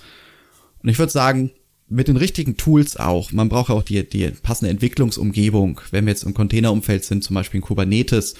[0.82, 1.52] Und ich würde sagen,
[1.88, 3.32] mit den richtigen Tools auch.
[3.32, 5.80] Man braucht auch die, die passende Entwicklungsumgebung.
[5.90, 8.34] Wenn wir jetzt im Containerumfeld sind, zum Beispiel in Kubernetes,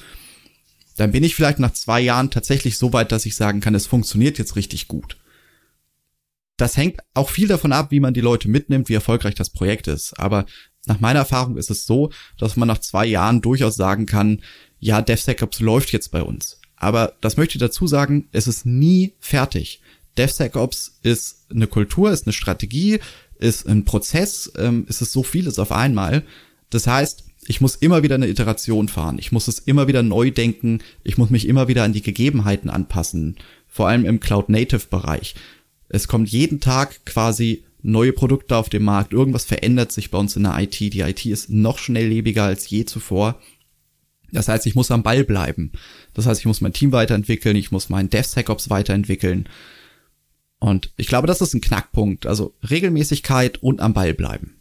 [0.98, 3.86] dann bin ich vielleicht nach zwei Jahren tatsächlich so weit, dass ich sagen kann, es
[3.86, 5.16] funktioniert jetzt richtig gut.
[6.56, 9.86] Das hängt auch viel davon ab, wie man die Leute mitnimmt, wie erfolgreich das Projekt
[9.86, 10.18] ist.
[10.18, 10.44] Aber
[10.86, 14.42] nach meiner Erfahrung ist es so, dass man nach zwei Jahren durchaus sagen kann,
[14.80, 16.60] ja, DevSecOps läuft jetzt bei uns.
[16.74, 19.80] Aber das möchte ich dazu sagen, es ist nie fertig.
[20.16, 22.98] DevSecOps ist eine Kultur, ist eine Strategie,
[23.38, 26.24] ist ein Prozess, ähm, ist es so vieles auf einmal.
[26.70, 29.18] Das heißt, ich muss immer wieder eine Iteration fahren.
[29.18, 30.80] Ich muss es immer wieder neu denken.
[31.02, 33.36] Ich muss mich immer wieder an die Gegebenheiten anpassen.
[33.66, 35.34] Vor allem im Cloud-Native-Bereich.
[35.88, 39.14] Es kommt jeden Tag quasi neue Produkte auf den Markt.
[39.14, 40.78] Irgendwas verändert sich bei uns in der IT.
[40.78, 43.40] Die IT ist noch schnelllebiger als je zuvor.
[44.30, 45.72] Das heißt, ich muss am Ball bleiben.
[46.12, 47.56] Das heißt, ich muss mein Team weiterentwickeln.
[47.56, 49.48] Ich muss meinen DevSecOps weiterentwickeln.
[50.58, 52.26] Und ich glaube, das ist ein Knackpunkt.
[52.26, 54.58] Also Regelmäßigkeit und am Ball bleiben.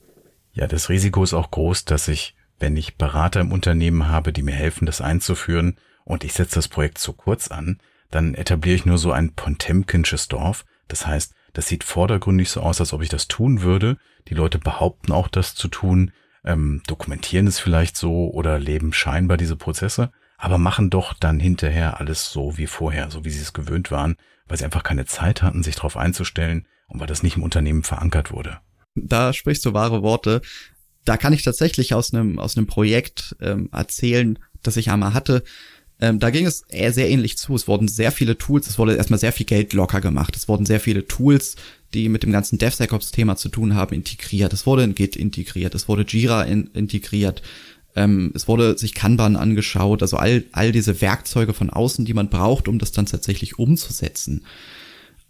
[0.54, 4.44] Ja, das Risiko ist auch groß, dass ich wenn ich Berater im Unternehmen habe, die
[4.44, 7.80] mir helfen, das einzuführen und ich setze das Projekt zu kurz an,
[8.12, 10.66] dann etabliere ich nur so ein Potemkinsches Dorf.
[10.88, 13.98] Das heißt, das sieht vordergründig so aus, als ob ich das tun würde.
[14.28, 16.12] Die Leute behaupten auch, das zu tun,
[16.46, 22.00] ähm, dokumentieren es vielleicht so oder leben scheinbar diese Prozesse, aber machen doch dann hinterher
[22.00, 24.16] alles so wie vorher, so wie sie es gewöhnt waren,
[24.48, 27.84] weil sie einfach keine Zeit hatten, sich darauf einzustellen und weil das nicht im Unternehmen
[27.84, 28.60] verankert wurde.
[28.96, 30.42] Da sprichst du wahre Worte.
[31.08, 35.44] Da kann ich tatsächlich aus einem aus einem Projekt ähm, erzählen, das ich einmal hatte.
[36.00, 37.56] Ähm, da ging es eher sehr ähnlich zu.
[37.56, 40.36] Es wurden sehr viele Tools, es wurde erstmal sehr viel Geld locker gemacht.
[40.36, 41.56] Es wurden sehr viele Tools,
[41.94, 44.52] die mit dem ganzen DevSecOps-Thema zu tun haben, integriert.
[44.52, 47.42] Es wurde in Git integriert, es wurde Jira in, integriert,
[47.96, 52.30] ähm, es wurde sich Kanban angeschaut, also all, all diese Werkzeuge von außen, die man
[52.30, 54.46] braucht, um das dann tatsächlich umzusetzen.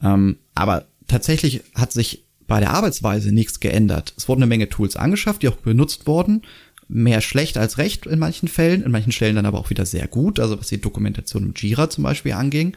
[0.01, 4.13] Ähm, aber tatsächlich hat sich bei der Arbeitsweise nichts geändert.
[4.17, 6.41] Es wurden eine Menge Tools angeschafft, die auch benutzt wurden
[6.87, 10.07] mehr schlecht als recht in manchen Fällen, in manchen Stellen dann aber auch wieder sehr
[10.07, 12.75] gut, also was die Dokumentation im Jira zum Beispiel anging.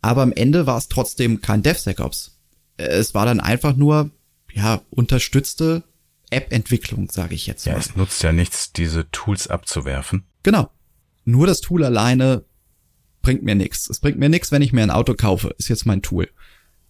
[0.00, 2.38] Aber am Ende war es trotzdem kein DevSecOps.
[2.76, 4.10] Es war dann einfach nur,
[4.52, 5.84] ja, unterstützte
[6.30, 7.72] App-Entwicklung, sage ich jetzt mal.
[7.72, 10.24] Ja, es nutzt ja nichts, diese Tools abzuwerfen.
[10.42, 10.70] Genau.
[11.24, 12.44] Nur das Tool alleine
[13.20, 13.88] bringt mir nichts.
[13.88, 15.54] Es bringt mir nichts, wenn ich mir ein Auto kaufe.
[15.58, 16.28] Ist jetzt mein Tool.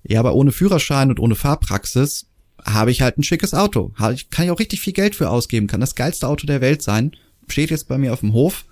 [0.05, 2.27] Ja, aber ohne Führerschein und ohne Fahrpraxis
[2.65, 3.93] habe ich halt ein schickes Auto.
[3.97, 7.13] Kann ich auch richtig viel Geld für ausgeben, kann das geilste Auto der Welt sein,
[7.49, 8.65] steht jetzt bei mir auf dem Hof,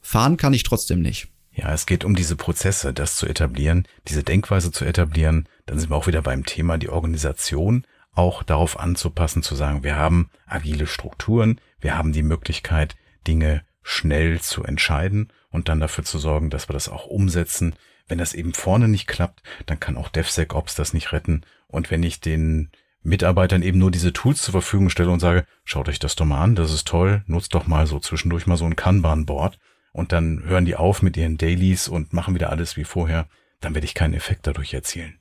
[0.00, 1.28] fahren kann ich trotzdem nicht.
[1.52, 5.48] Ja, es geht um diese Prozesse, das zu etablieren, diese Denkweise zu etablieren.
[5.66, 9.96] Dann sind wir auch wieder beim Thema, die Organisation auch darauf anzupassen, zu sagen, wir
[9.96, 16.18] haben agile Strukturen, wir haben die Möglichkeit, Dinge schnell zu entscheiden und dann dafür zu
[16.18, 17.74] sorgen, dass wir das auch umsetzen.
[18.06, 21.42] Wenn das eben vorne nicht klappt, dann kann auch DevSecOps das nicht retten.
[21.68, 22.70] Und wenn ich den
[23.02, 26.42] Mitarbeitern eben nur diese Tools zur Verfügung stelle und sage, schaut euch das doch mal
[26.42, 29.58] an, das ist toll, nutzt doch mal so zwischendurch mal so ein Kanban-Board
[29.92, 33.28] und dann hören die auf mit ihren Dailies und machen wieder alles wie vorher,
[33.60, 35.18] dann werde ich keinen Effekt dadurch erzielen.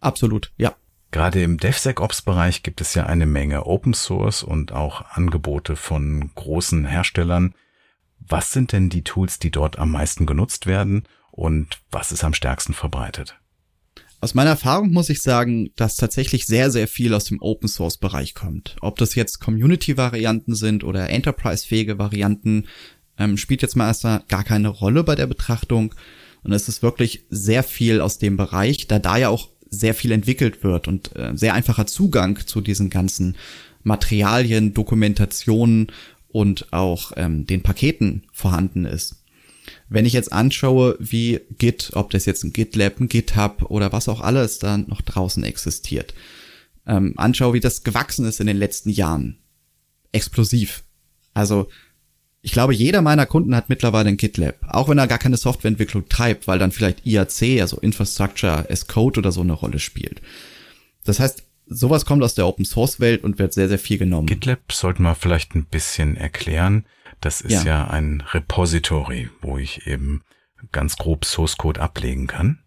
[0.00, 0.74] Absolut, ja.
[1.10, 6.86] Gerade im DevSecOps-Bereich gibt es ja eine Menge Open Source und auch Angebote von großen
[6.86, 7.54] Herstellern.
[8.18, 12.34] Was sind denn die Tools, die dort am meisten genutzt werden und was ist am
[12.34, 13.36] stärksten verbreitet?
[14.20, 17.96] Aus meiner Erfahrung muss ich sagen, dass tatsächlich sehr, sehr viel aus dem Open Source
[17.96, 18.76] Bereich kommt.
[18.80, 22.68] Ob das jetzt Community-Varianten sind oder Enterprise-fähige Varianten,
[23.18, 25.92] ähm, spielt jetzt mal erstmal gar keine Rolle bei der Betrachtung.
[26.44, 30.12] Und es ist wirklich sehr viel aus dem Bereich, da da ja auch sehr viel
[30.12, 33.36] entwickelt wird und äh, sehr einfacher Zugang zu diesen ganzen
[33.82, 35.90] Materialien, Dokumentationen
[36.28, 39.21] und auch ähm, den Paketen vorhanden ist.
[39.92, 44.08] Wenn ich jetzt anschaue, wie Git, ob das jetzt ein GitLab, ein GitHub oder was
[44.08, 46.14] auch alles da noch draußen existiert,
[46.86, 49.38] ähm, anschaue, wie das gewachsen ist in den letzten Jahren.
[50.10, 50.82] Explosiv.
[51.34, 51.68] Also,
[52.40, 56.08] ich glaube, jeder meiner Kunden hat mittlerweile ein GitLab, auch wenn er gar keine Softwareentwicklung
[56.08, 60.22] treibt, weil dann vielleicht IAC, also Infrastructure as Code oder so eine Rolle spielt.
[61.04, 64.26] Das heißt, sowas kommt aus der Open Source Welt und wird sehr, sehr viel genommen.
[64.26, 66.84] GitLab sollten wir vielleicht ein bisschen erklären.
[67.22, 67.64] Das ist ja.
[67.64, 70.22] ja ein Repository, wo ich eben
[70.72, 72.58] ganz grob Source Code ablegen kann.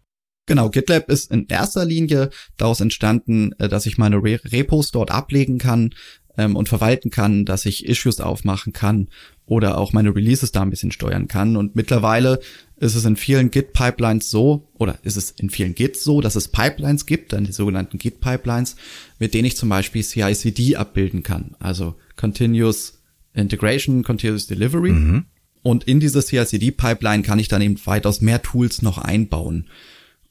[0.46, 5.58] Genau, GitLab ist in erster Linie daraus entstanden, äh, dass ich meine Repos dort ablegen
[5.58, 5.92] kann
[6.38, 9.08] ähm, und verwalten kann, dass ich Issues aufmachen kann
[9.44, 11.56] oder auch meine Releases da ein bisschen steuern kann.
[11.56, 12.40] Und mittlerweile
[12.76, 16.48] ist es in vielen Git-Pipelines so, oder ist es in vielen Gits so, dass es
[16.48, 18.76] Pipelines gibt, dann die sogenannten Git-Pipelines,
[19.18, 22.95] mit denen ich zum Beispiel CI/CD abbilden kann, also Continuous
[23.36, 24.92] Integration, Continuous Delivery.
[24.92, 25.26] Mhm.
[25.62, 29.68] Und in diese CI/CD-Pipeline kann ich dann eben weitaus mehr Tools noch einbauen.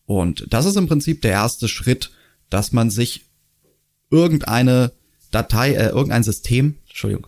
[0.05, 2.11] Und das ist im Prinzip der erste Schritt,
[2.49, 3.25] dass man sich
[4.09, 4.91] irgendeine
[5.31, 7.27] Datei, äh, irgendein System, Entschuldigung,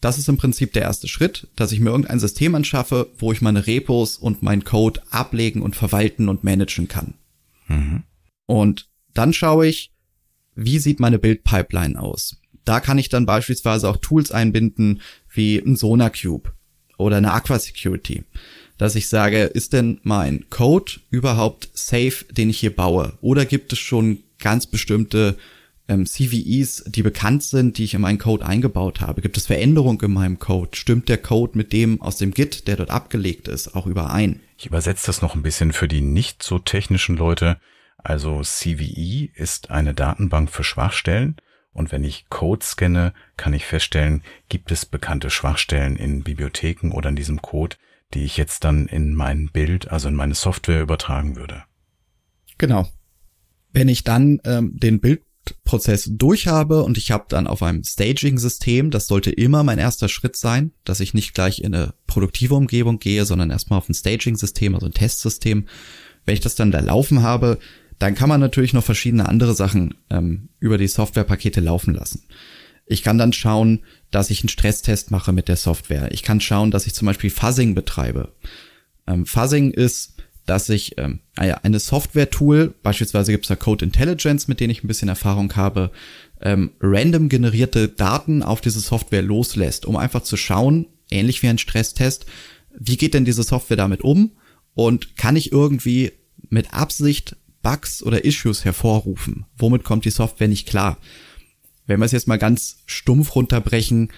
[0.00, 3.42] das ist im Prinzip der erste Schritt, dass ich mir irgendein System anschaffe, wo ich
[3.42, 7.14] meine Repos und meinen Code ablegen und verwalten und managen kann.
[7.68, 8.02] Mhm.
[8.46, 9.92] Und dann schaue ich,
[10.54, 12.39] wie sieht meine Build-Pipeline aus?
[12.64, 15.00] Da kann ich dann beispielsweise auch Tools einbinden
[15.32, 16.52] wie ein SonarCube
[16.98, 18.24] oder eine Aqua Security,
[18.78, 23.14] dass ich sage, ist denn mein Code überhaupt safe, den ich hier baue?
[23.20, 25.36] Oder gibt es schon ganz bestimmte
[25.88, 29.22] ähm, CVEs, die bekannt sind, die ich in meinen Code eingebaut habe?
[29.22, 30.70] Gibt es Veränderungen in meinem Code?
[30.74, 34.40] Stimmt der Code mit dem aus dem Git, der dort abgelegt ist, auch überein?
[34.56, 37.58] Ich übersetze das noch ein bisschen für die nicht so technischen Leute.
[37.98, 41.36] Also CVE ist eine Datenbank für Schwachstellen
[41.72, 47.10] und wenn ich Code scanne, kann ich feststellen, gibt es bekannte Schwachstellen in Bibliotheken oder
[47.10, 47.76] in diesem Code,
[48.14, 51.64] die ich jetzt dann in mein Bild, also in meine Software übertragen würde.
[52.58, 52.88] Genau.
[53.72, 55.22] Wenn ich dann ähm, den Bild
[55.64, 60.08] Prozess durch habe und ich habe dann auf einem Staging-System, das sollte immer mein erster
[60.08, 63.94] Schritt sein, dass ich nicht gleich in eine produktive Umgebung gehe, sondern erstmal auf ein
[63.94, 65.66] Staging-System, also ein Testsystem.
[66.24, 67.58] Wenn ich das dann da laufen habe,
[68.00, 72.24] dann kann man natürlich noch verschiedene andere Sachen ähm, über die Softwarepakete laufen lassen.
[72.86, 76.10] Ich kann dann schauen, dass ich einen Stresstest mache mit der Software.
[76.10, 78.32] Ich kann schauen, dass ich zum Beispiel Fuzzing betreibe.
[79.06, 80.14] Ähm, Fuzzing ist,
[80.46, 84.88] dass ich ähm, eine Software-Tool, beispielsweise gibt es da Code Intelligence, mit denen ich ein
[84.88, 85.92] bisschen Erfahrung habe,
[86.40, 91.58] ähm, random generierte Daten auf diese Software loslässt, um einfach zu schauen, ähnlich wie ein
[91.58, 92.24] Stresstest,
[92.76, 94.32] wie geht denn diese Software damit um
[94.74, 96.12] und kann ich irgendwie
[96.48, 99.46] mit Absicht Bugs oder Issues hervorrufen?
[99.56, 100.98] Womit kommt die Software nicht klar?
[101.86, 104.10] Wenn wir es jetzt mal ganz stumpf runterbrechen,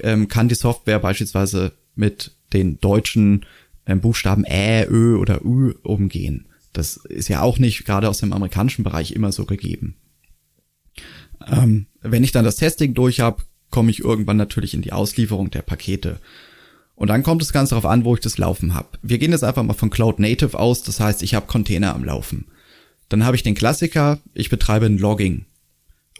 [0.00, 3.44] ähm, kann die Software beispielsweise mit den deutschen
[3.86, 6.46] ähm, Buchstaben Ä, Ö oder Ü umgehen.
[6.72, 9.96] Das ist ja auch nicht gerade aus dem amerikanischen Bereich immer so gegeben.
[11.46, 15.50] Ähm, wenn ich dann das Testing durch habe, komme ich irgendwann natürlich in die Auslieferung
[15.50, 16.20] der Pakete.
[16.94, 18.98] Und dann kommt es ganz darauf an, wo ich das Laufen habe.
[19.02, 22.04] Wir gehen jetzt einfach mal von Cloud Native aus, das heißt, ich habe Container am
[22.04, 22.46] Laufen.
[23.08, 25.46] Dann habe ich den Klassiker, ich betreibe ein Logging.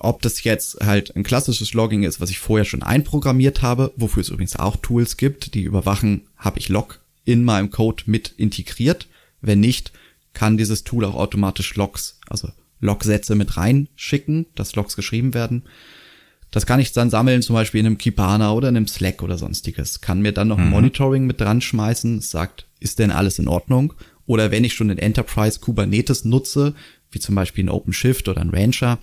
[0.01, 4.21] Ob das jetzt halt ein klassisches Logging ist, was ich vorher schon einprogrammiert habe, wofür
[4.21, 9.09] es übrigens auch Tools gibt, die überwachen, habe ich Log in meinem Code mit integriert.
[9.41, 9.93] Wenn nicht,
[10.35, 12.49] kann dieses Tool auch automatisch Logs, also
[12.81, 15.65] Logsätze mit reinschicken, dass Logs geschrieben werden.
[16.51, 19.37] Das kann ich dann sammeln, zum Beispiel in einem Kibana oder in einem Slack oder
[19.37, 20.01] sonstiges.
[20.01, 20.71] Kann mir dann noch mhm.
[20.71, 23.95] Monitoring mit dran schmeißen, sagt, ist denn alles in Ordnung?
[24.29, 26.75] Oder wenn ich schon ein Enterprise Kubernetes nutze,
[27.11, 28.99] wie zum Beispiel ein OpenShift oder ein Rancher,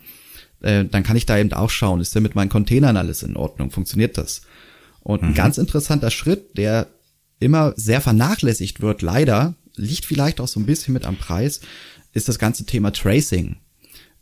[0.61, 3.35] äh, dann kann ich da eben auch schauen, ist denn mit meinen Containern alles in
[3.35, 3.71] Ordnung?
[3.71, 4.43] Funktioniert das?
[5.01, 5.29] Und mhm.
[5.29, 6.89] ein ganz interessanter Schritt, der
[7.39, 11.59] immer sehr vernachlässigt wird, leider, liegt vielleicht auch so ein bisschen mit am Preis,
[12.13, 13.57] ist das ganze Thema Tracing.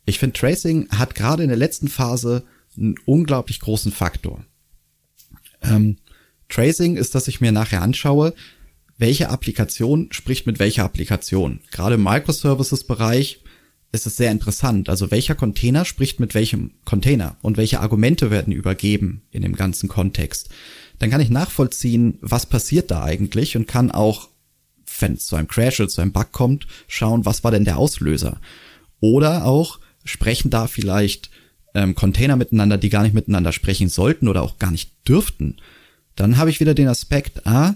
[0.05, 2.43] Ich finde, Tracing hat gerade in der letzten Phase
[2.77, 4.45] einen unglaublich großen Faktor.
[5.61, 5.97] Ähm,
[6.47, 8.33] Tracing ist, dass ich mir nachher anschaue,
[8.97, 11.61] welche Applikation spricht mit welcher Applikation.
[11.71, 13.41] Gerade im Microservices-Bereich
[13.91, 14.89] ist es sehr interessant.
[14.89, 19.87] Also welcher Container spricht mit welchem Container und welche Argumente werden übergeben in dem ganzen
[19.87, 20.49] Kontext.
[20.99, 24.29] Dann kann ich nachvollziehen, was passiert da eigentlich und kann auch,
[24.99, 27.77] wenn es zu einem Crash oder zu einem Bug kommt, schauen, was war denn der
[27.77, 28.39] Auslöser.
[28.99, 31.29] Oder auch sprechen da vielleicht
[31.75, 35.57] ähm, Container miteinander, die gar nicht miteinander sprechen sollten oder auch gar nicht dürften.
[36.15, 37.75] Dann habe ich wieder den Aspekt, ah,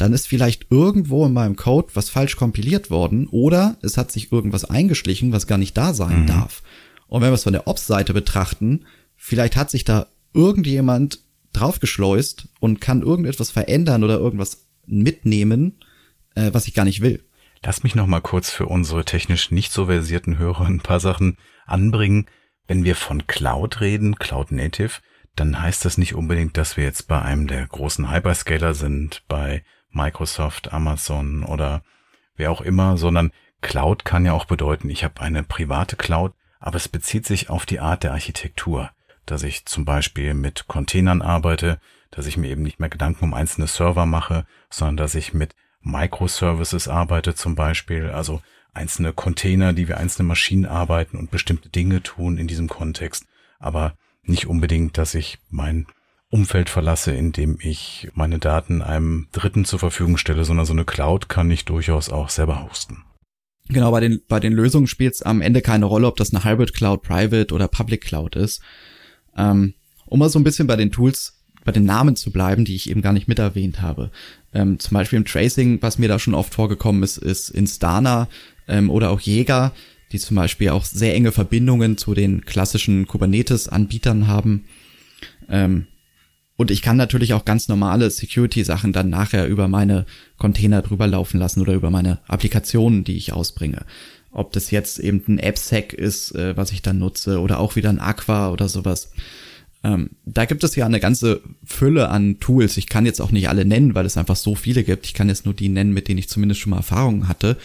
[0.00, 4.32] dann ist vielleicht irgendwo in meinem Code was falsch kompiliert worden oder es hat sich
[4.32, 6.26] irgendwas eingeschlichen, was gar nicht da sein mhm.
[6.26, 6.62] darf.
[7.06, 11.20] Und wenn wir es von der Ops-Seite betrachten, vielleicht hat sich da irgendjemand
[11.52, 15.80] draufgeschleust und kann irgendetwas verändern oder irgendwas mitnehmen,
[16.34, 17.22] äh, was ich gar nicht will.
[17.62, 21.36] Lass mich noch mal kurz für unsere technisch nicht so versierten Hörer ein paar Sachen
[21.66, 22.26] anbringen.
[22.66, 25.02] Wenn wir von Cloud reden, Cloud Native,
[25.36, 29.62] dann heißt das nicht unbedingt, dass wir jetzt bei einem der großen Hyperscaler sind, bei
[29.92, 31.82] Microsoft, Amazon oder
[32.36, 36.76] wer auch immer, sondern Cloud kann ja auch bedeuten, ich habe eine private Cloud, aber
[36.76, 38.90] es bezieht sich auf die Art der Architektur,
[39.26, 43.34] dass ich zum Beispiel mit Containern arbeite, dass ich mir eben nicht mehr Gedanken um
[43.34, 49.88] einzelne Server mache, sondern dass ich mit Microservices arbeite zum Beispiel, also einzelne Container, die
[49.88, 53.26] wir einzelne Maschinen arbeiten und bestimmte Dinge tun in diesem Kontext,
[53.58, 55.86] aber nicht unbedingt, dass ich mein
[56.30, 60.84] Umfeld verlasse, in dem ich meine Daten einem Dritten zur Verfügung stelle, sondern so eine
[60.84, 63.02] Cloud kann ich durchaus auch selber hosten.
[63.68, 66.44] Genau, bei den, bei den Lösungen spielt es am Ende keine Rolle, ob das eine
[66.44, 68.62] Hybrid Cloud, Private oder Public Cloud ist.
[69.36, 69.74] Ähm,
[70.06, 72.90] um mal so ein bisschen bei den Tools, bei den Namen zu bleiben, die ich
[72.90, 74.10] eben gar nicht mit erwähnt habe.
[74.52, 78.28] Ähm, zum Beispiel im Tracing, was mir da schon oft vorgekommen ist, ist Instana
[78.66, 79.72] ähm, oder auch Jäger,
[80.12, 84.64] die zum Beispiel auch sehr enge Verbindungen zu den klassischen Kubernetes-Anbietern haben.
[85.48, 85.86] Ähm,
[86.60, 90.04] und ich kann natürlich auch ganz normale Security-Sachen dann nachher über meine
[90.36, 93.86] Container drüber laufen lassen oder über meine Applikationen, die ich ausbringe.
[94.30, 97.88] Ob das jetzt eben ein AppSec ist, äh, was ich dann nutze, oder auch wieder
[97.88, 99.10] ein Aqua oder sowas.
[99.82, 102.76] Ähm, da gibt es ja eine ganze Fülle an Tools.
[102.76, 105.06] Ich kann jetzt auch nicht alle nennen, weil es einfach so viele gibt.
[105.06, 107.56] Ich kann jetzt nur die nennen, mit denen ich zumindest schon mal Erfahrungen hatte.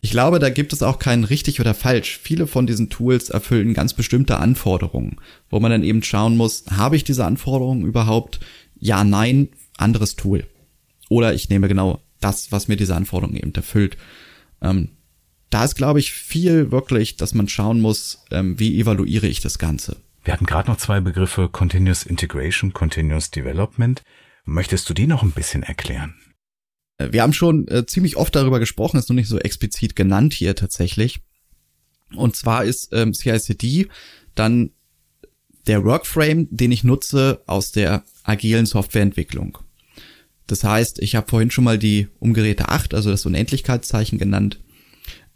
[0.00, 2.20] Ich glaube, da gibt es auch kein richtig oder falsch.
[2.22, 5.16] Viele von diesen Tools erfüllen ganz bestimmte Anforderungen,
[5.50, 8.40] wo man dann eben schauen muss, habe ich diese Anforderungen überhaupt?
[8.78, 10.46] Ja, nein, anderes Tool.
[11.08, 13.96] Oder ich nehme genau das, was mir diese Anforderungen eben erfüllt.
[14.60, 14.90] Ähm,
[15.50, 19.58] da ist, glaube ich, viel wirklich, dass man schauen muss, ähm, wie evaluiere ich das
[19.58, 19.96] Ganze.
[20.24, 24.02] Wir hatten gerade noch zwei Begriffe Continuous Integration, Continuous Development.
[24.44, 26.14] Möchtest du die noch ein bisschen erklären?
[26.98, 30.32] Äh, wir haben schon äh, ziemlich oft darüber gesprochen, ist nur nicht so explizit genannt
[30.32, 31.20] hier tatsächlich.
[32.14, 33.88] Und zwar ist ähm, CICD
[34.34, 34.70] dann
[35.66, 39.58] der Workframe, den ich nutze aus der agilen Softwareentwicklung.
[40.46, 44.60] Das heißt, ich habe vorhin schon mal die Umgeräte 8, also das Unendlichkeitszeichen genannt.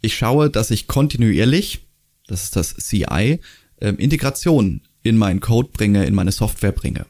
[0.01, 1.85] Ich schaue, dass ich kontinuierlich,
[2.27, 3.39] das ist das CI,
[3.81, 7.05] ähm, Integration in meinen Code bringe, in meine Software bringe.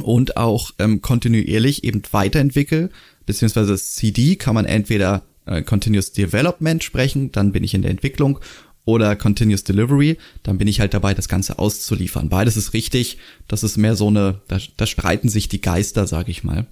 [0.00, 2.90] Und auch ähm, kontinuierlich eben weiterentwickle,
[3.24, 8.40] beziehungsweise CD kann man entweder äh, Continuous Development sprechen, dann bin ich in der Entwicklung,
[8.86, 12.28] oder Continuous Delivery, dann bin ich halt dabei, das Ganze auszuliefern.
[12.28, 13.18] Beides ist richtig,
[13.48, 16.66] das ist mehr so eine, da, da streiten sich die Geister, sag ich mal.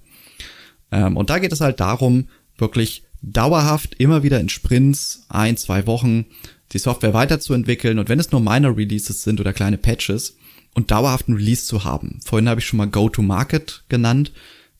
[0.91, 5.85] Ähm, und da geht es halt darum, wirklich dauerhaft immer wieder in Sprints, ein, zwei
[5.87, 6.25] Wochen,
[6.71, 10.37] die Software weiterzuentwickeln und wenn es nur Minor Releases sind oder kleine Patches
[10.75, 12.19] und dauerhaften Release zu haben.
[12.23, 14.31] Vorhin habe ich schon mal Go-to-Market genannt.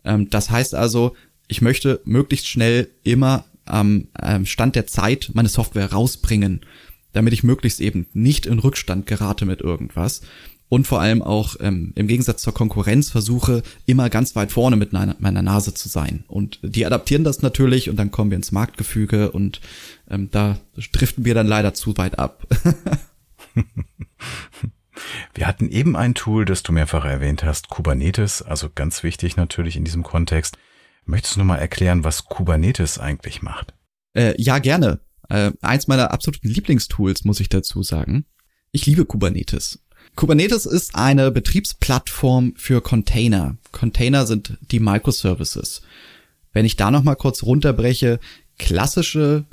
[0.03, 1.15] Ähm, das heißt also,
[1.47, 4.07] ich möchte möglichst schnell immer am
[4.43, 6.61] Stand der Zeit meine Software rausbringen
[7.15, 10.21] damit ich möglichst eben nicht in Rückstand gerate mit irgendwas
[10.67, 14.91] und vor allem auch ähm, im Gegensatz zur Konkurrenz versuche, immer ganz weit vorne mit
[14.93, 16.25] meiner, meiner Nase zu sein.
[16.27, 19.61] Und die adaptieren das natürlich und dann kommen wir ins Marktgefüge und
[20.09, 20.57] ähm, da
[20.91, 22.47] driften wir dann leider zu weit ab.
[25.35, 29.75] Wir hatten eben ein Tool, das du mehrfach erwähnt hast, Kubernetes, also ganz wichtig natürlich
[29.75, 30.57] in diesem Kontext.
[31.03, 33.73] Möchtest du noch mal erklären, was Kubernetes eigentlich macht?
[34.13, 35.01] Äh, ja, gerne.
[35.29, 38.25] Äh, eins meiner absoluten Lieblingstools, muss ich dazu sagen.
[38.71, 39.79] Ich liebe Kubernetes.
[40.15, 43.57] Kubernetes ist eine Betriebsplattform für Container.
[43.73, 45.81] Container sind die Microservices.
[46.53, 48.21] Wenn ich da noch mal kurz runterbreche,
[48.57, 49.45] klassische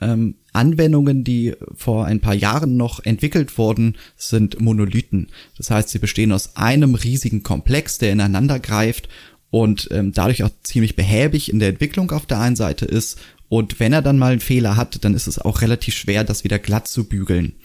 [0.00, 5.28] ähm, Anwendungen, die vor ein paar Jahren noch entwickelt wurden, sind Monolithen.
[5.56, 9.08] Das heißt, sie bestehen aus einem riesigen Komplex, der ineinander greift
[9.50, 13.18] und ähm, dadurch auch ziemlich behäbig in der Entwicklung auf der einen Seite ist
[13.50, 16.44] und wenn er dann mal einen Fehler hat, dann ist es auch relativ schwer, das
[16.44, 17.56] wieder glatt zu bügeln.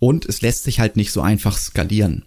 [0.00, 2.24] Und es lässt sich halt nicht so einfach skalieren.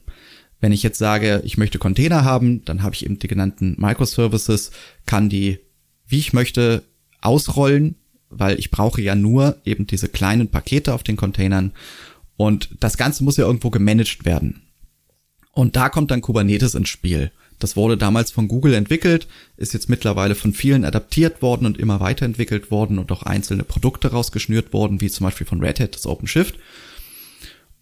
[0.62, 4.72] Wenn ich jetzt sage, ich möchte Container haben, dann habe ich eben die genannten Microservices,
[5.06, 5.60] kann die,
[6.08, 6.84] wie ich möchte,
[7.20, 7.96] ausrollen,
[8.32, 11.72] weil ich brauche ja nur eben diese kleinen Pakete auf den Containern
[12.38, 14.64] und das Ganze muss ja irgendwo gemanagt werden.
[15.52, 17.32] Und da kommt dann Kubernetes ins Spiel.
[17.60, 22.00] Das wurde damals von Google entwickelt, ist jetzt mittlerweile von vielen adaptiert worden und immer
[22.00, 26.08] weiterentwickelt worden und auch einzelne Produkte rausgeschnürt worden, wie zum Beispiel von Red Hat das
[26.08, 26.56] OpenShift.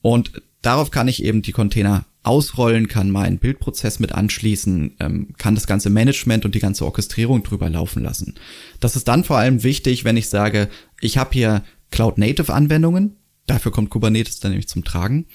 [0.02, 5.56] Und darauf kann ich eben die Container ausrollen, kann meinen Bildprozess mit anschließen, ähm, kann
[5.56, 8.36] das ganze Management und die ganze Orchestrierung drüber laufen lassen.
[8.80, 13.16] Das ist dann vor allem wichtig, wenn ich sage, ich habe hier Cloud-Native-Anwendungen,
[13.46, 15.26] dafür kommt Kubernetes dann nämlich zum Tragen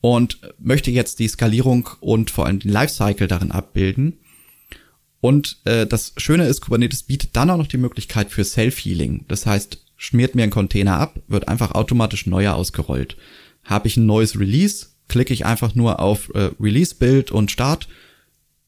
[0.00, 4.18] und möchte jetzt die Skalierung und vor allem den Lifecycle darin abbilden.
[5.20, 9.26] Und äh, das Schöne ist, Kubernetes bietet dann auch noch die Möglichkeit für Self-Healing.
[9.28, 13.16] Das heißt, schmiert mir ein Container ab, wird einfach automatisch neuer ausgerollt.
[13.64, 17.88] Habe ich ein neues Release, klicke ich einfach nur auf äh, Release-Bild und Start.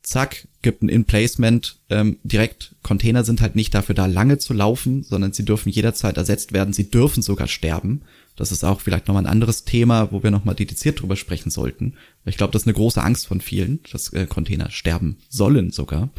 [0.02, 1.78] Zack, gibt ein In-Placement.
[1.88, 6.16] Ähm, direkt, Container sind halt nicht dafür da, lange zu laufen, sondern sie dürfen jederzeit
[6.16, 6.74] ersetzt werden.
[6.74, 8.02] Sie dürfen sogar sterben.
[8.34, 11.94] Das ist auch vielleicht nochmal ein anderes Thema, wo wir nochmal dediziert drüber sprechen sollten.
[12.24, 16.10] Ich glaube, das ist eine große Angst von vielen, dass äh, Container sterben sollen sogar.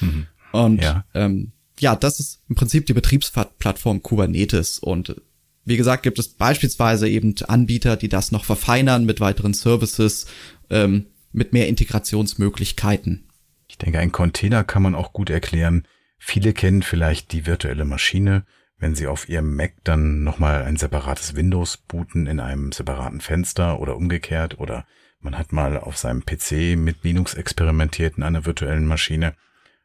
[0.00, 0.26] Mhm.
[0.52, 1.06] Und ja.
[1.14, 4.78] Ähm, ja, das ist im Prinzip die Betriebsplattform Kubernetes.
[4.78, 5.16] Und
[5.64, 10.26] wie gesagt, gibt es beispielsweise eben Anbieter, die das noch verfeinern mit weiteren Services,
[10.70, 13.28] ähm, mit mehr Integrationsmöglichkeiten.
[13.68, 15.86] Ich denke, ein Container kann man auch gut erklären.
[16.18, 18.44] Viele kennen vielleicht die virtuelle Maschine,
[18.78, 23.78] wenn Sie auf Ihrem Mac dann nochmal ein separates Windows booten in einem separaten Fenster
[23.80, 24.84] oder umgekehrt oder
[25.20, 29.34] man hat mal auf seinem PC mit Linux experimentiert in einer virtuellen Maschine.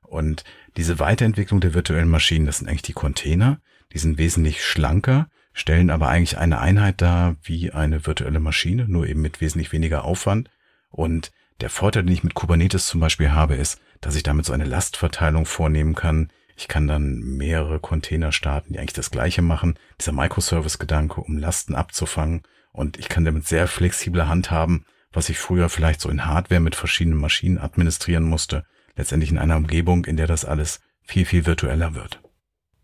[0.01, 0.43] Und
[0.77, 3.61] diese Weiterentwicklung der virtuellen Maschinen, das sind eigentlich die Container,
[3.93, 9.07] die sind wesentlich schlanker, stellen aber eigentlich eine Einheit dar wie eine virtuelle Maschine, nur
[9.07, 10.49] eben mit wesentlich weniger Aufwand.
[10.89, 11.31] Und
[11.61, 14.65] der Vorteil, den ich mit Kubernetes zum Beispiel habe, ist, dass ich damit so eine
[14.65, 19.77] Lastverteilung vornehmen kann, ich kann dann mehrere Container starten, die eigentlich das gleiche machen.
[19.99, 22.41] Dieser Microservice-Gedanke, um Lasten abzufangen.
[22.71, 26.75] Und ich kann damit sehr flexible handhaben, was ich früher vielleicht so in Hardware mit
[26.75, 28.65] verschiedenen Maschinen administrieren musste.
[28.95, 32.21] Letztendlich in einer Umgebung, in der das alles viel, viel virtueller wird.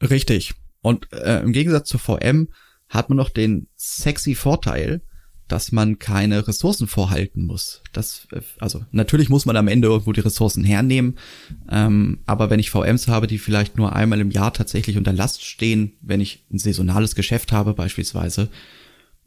[0.01, 0.53] Richtig.
[0.83, 2.49] Und äh, im Gegensatz zu VM
[2.89, 5.01] hat man noch den sexy Vorteil,
[5.47, 7.81] dass man keine Ressourcen vorhalten muss.
[7.93, 8.27] Das,
[8.59, 11.17] also natürlich muss man am Ende irgendwo die Ressourcen hernehmen,
[11.69, 15.43] ähm, aber wenn ich VMs habe, die vielleicht nur einmal im Jahr tatsächlich unter Last
[15.43, 18.49] stehen, wenn ich ein saisonales Geschäft habe beispielsweise,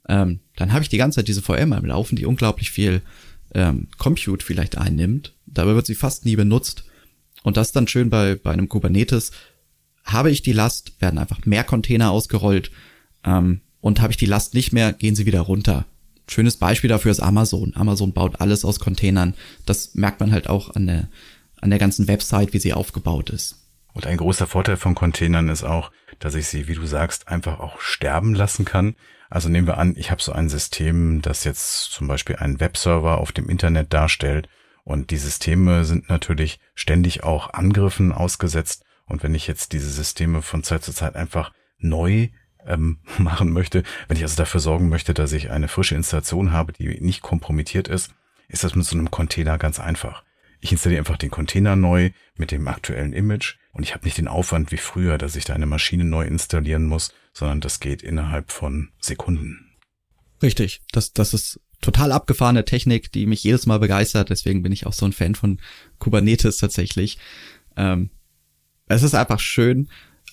[0.09, 3.03] ähm, dann habe ich die ganze Zeit diese VM am Laufen, die unglaublich viel
[3.55, 5.35] ähm, Compute vielleicht einnimmt.
[5.47, 6.85] Dabei wird sie fast nie benutzt.
[7.43, 9.33] Und das dann schön bei, bei einem Kubernetes.
[10.07, 12.71] Habe ich die Last, werden einfach mehr Container ausgerollt.
[13.25, 15.85] Ähm, und habe ich die Last nicht mehr, gehen sie wieder runter
[16.29, 17.73] schönes Beispiel dafür ist Amazon.
[17.75, 19.35] Amazon baut alles aus Containern.
[19.65, 21.09] Das merkt man halt auch an der,
[21.61, 23.63] an der ganzen Website, wie sie aufgebaut ist.
[23.93, 27.61] Und ein großer Vorteil von Containern ist auch, dass ich sie, wie du sagst, einfach
[27.61, 28.95] auch sterben lassen kann.
[29.31, 33.19] Also nehmen wir an, ich habe so ein System, das jetzt zum Beispiel einen Webserver
[33.19, 34.49] auf dem Internet darstellt
[34.85, 38.85] und die Systeme sind natürlich ständig auch Angriffen ausgesetzt.
[39.07, 42.29] Und wenn ich jetzt diese Systeme von Zeit zu Zeit einfach neu
[42.67, 46.73] ähm, machen möchte, wenn ich also dafür sorgen möchte, dass ich eine frische Installation habe,
[46.73, 48.13] die nicht kompromittiert ist,
[48.49, 50.25] ist das mit so einem Container ganz einfach.
[50.61, 54.29] Ich installiere einfach den Container neu mit dem aktuellen Image und ich habe nicht den
[54.29, 58.51] Aufwand wie früher, dass ich da eine Maschine neu installieren muss, sondern das geht innerhalb
[58.51, 59.77] von Sekunden.
[60.43, 64.31] Richtig, das, das ist total abgefahrene Technik, die mich jedes Mal begeistert.
[64.31, 65.61] Deswegen bin ich auch so ein Fan von
[65.99, 67.19] Kubernetes tatsächlich.
[67.77, 68.11] Ähm,
[68.89, 69.89] es ist einfach schön,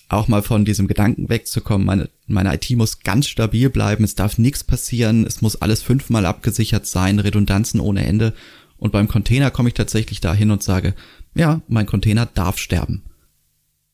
[0.08, 1.86] auch mal von diesem Gedanken wegzukommen.
[1.86, 6.26] Meine, meine IT muss ganz stabil bleiben, es darf nichts passieren, es muss alles fünfmal
[6.26, 8.34] abgesichert sein, Redundanzen ohne Ende.
[8.76, 10.94] Und beim Container komme ich tatsächlich dahin und sage,
[11.34, 13.02] ja, mein Container darf sterben.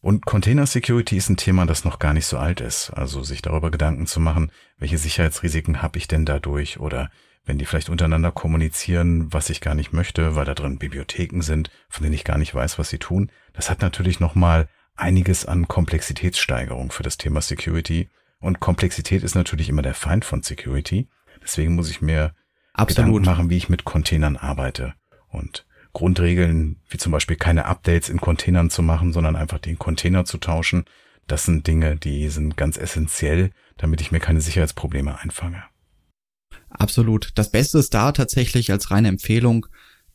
[0.02, 2.90] Und Container Security ist ein Thema, das noch gar nicht so alt ist.
[2.90, 7.10] Also sich darüber Gedanken zu machen, welche Sicherheitsrisiken habe ich denn dadurch oder
[7.50, 11.68] wenn die vielleicht untereinander kommunizieren, was ich gar nicht möchte, weil da drin Bibliotheken sind,
[11.88, 13.32] von denen ich gar nicht weiß, was sie tun.
[13.54, 18.08] Das hat natürlich nochmal einiges an Komplexitätssteigerung für das Thema Security.
[18.38, 21.08] Und Komplexität ist natürlich immer der Feind von Security.
[21.42, 22.36] Deswegen muss ich mir
[22.72, 23.14] Absolut.
[23.16, 24.94] Gedanken machen, wie ich mit Containern arbeite.
[25.26, 30.24] Und Grundregeln, wie zum Beispiel keine Updates in Containern zu machen, sondern einfach den Container
[30.24, 30.84] zu tauschen,
[31.26, 35.64] das sind Dinge, die sind ganz essentiell, damit ich mir keine Sicherheitsprobleme einfange.
[36.70, 37.30] Absolut.
[37.34, 39.66] Das Beste ist da tatsächlich als reine Empfehlung,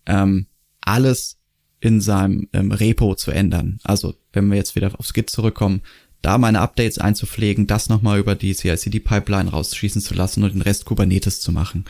[0.05, 0.47] ähm,
[0.81, 1.37] alles
[1.79, 3.79] in seinem ähm, Repo zu ändern.
[3.83, 5.81] Also wenn wir jetzt wieder aufs Git zurückkommen,
[6.21, 10.85] da meine Updates einzupflegen, das nochmal über die CI/CD-Pipeline rausschießen zu lassen und den Rest
[10.85, 11.85] Kubernetes zu machen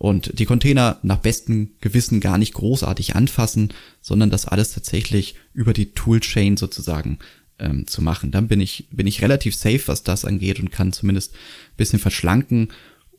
[0.00, 5.72] und die Container nach bestem Gewissen gar nicht großartig anfassen, sondern das alles tatsächlich über
[5.72, 7.18] die Toolchain sozusagen
[7.58, 8.30] ähm, zu machen.
[8.30, 11.34] Dann bin ich, bin ich relativ safe, was das angeht und kann zumindest
[11.76, 12.68] bisschen verschlanken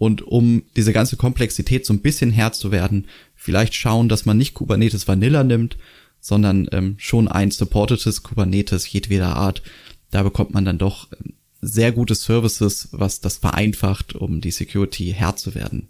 [0.01, 4.35] und um diese ganze Komplexität so ein bisschen Herr zu werden, vielleicht schauen, dass man
[4.35, 5.77] nicht Kubernetes Vanilla nimmt,
[6.19, 9.61] sondern ähm, schon ein supportetes Kubernetes jedweder Art.
[10.09, 15.13] Da bekommt man dann doch ähm, sehr gute Services, was das vereinfacht, um die Security
[15.15, 15.87] Herr zu werden.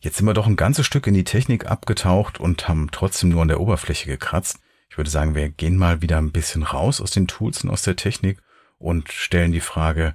[0.00, 3.40] Jetzt sind wir doch ein ganzes Stück in die Technik abgetaucht und haben trotzdem nur
[3.40, 4.58] an der Oberfläche gekratzt.
[4.90, 7.80] Ich würde sagen, wir gehen mal wieder ein bisschen raus aus den Tools und aus
[7.80, 8.42] der Technik
[8.76, 10.14] und stellen die Frage,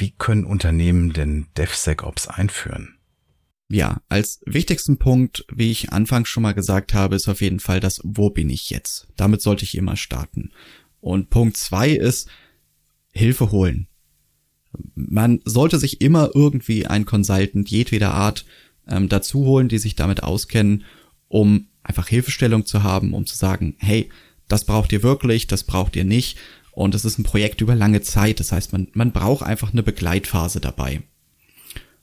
[0.00, 2.96] wie können Unternehmen denn DevSecOps einführen?
[3.68, 7.78] Ja, als wichtigsten Punkt, wie ich anfangs schon mal gesagt habe, ist auf jeden Fall
[7.78, 9.06] das Wo bin ich jetzt?
[9.16, 10.50] Damit sollte ich immer starten.
[11.00, 12.28] Und Punkt zwei ist
[13.12, 13.86] Hilfe holen.
[14.94, 18.44] Man sollte sich immer irgendwie ein Consultant jedweder Art
[18.88, 20.84] ähm, dazu holen, die sich damit auskennen,
[21.28, 24.10] um einfach Hilfestellung zu haben, um zu sagen, hey,
[24.48, 26.38] das braucht ihr wirklich, das braucht ihr nicht.
[26.80, 28.40] Und es ist ein Projekt über lange Zeit.
[28.40, 31.02] Das heißt, man, man braucht einfach eine Begleitphase dabei.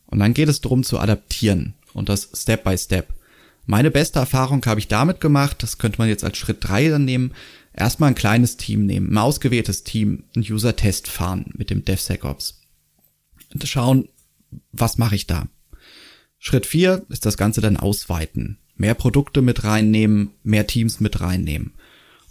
[0.05, 3.11] Und dann geht es darum zu adaptieren und das Step by Step.
[3.65, 7.05] Meine beste Erfahrung habe ich damit gemacht, das könnte man jetzt als Schritt drei dann
[7.05, 7.33] nehmen,
[7.73, 12.61] erstmal ein kleines Team nehmen, ein ausgewähltes Team, einen User-Test fahren mit dem DevSecOps.
[13.55, 14.09] Und schauen,
[14.71, 15.47] was mache ich da?
[16.37, 18.59] Schritt vier ist das Ganze dann ausweiten.
[18.75, 21.73] Mehr Produkte mit reinnehmen, mehr Teams mit reinnehmen.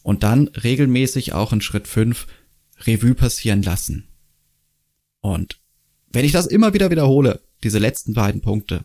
[0.06, 2.28] Und dann regelmäßig auch in Schritt fünf
[2.86, 4.06] Revue passieren lassen.
[5.20, 5.60] Und
[6.12, 8.84] wenn ich das immer wieder wiederhole, diese letzten beiden Punkte,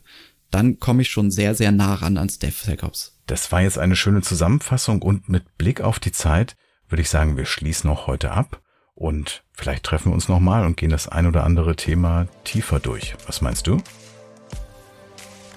[0.50, 3.20] dann komme ich schon sehr, sehr nah ran ans DevSecOps.
[3.28, 6.56] Das war jetzt eine schöne Zusammenfassung und mit Blick auf die Zeit
[6.90, 8.60] würde ich sagen, wir schließen auch heute ab
[8.96, 13.14] und vielleicht treffen wir uns nochmal und gehen das ein oder andere Thema tiefer durch.
[13.28, 13.78] Was meinst du?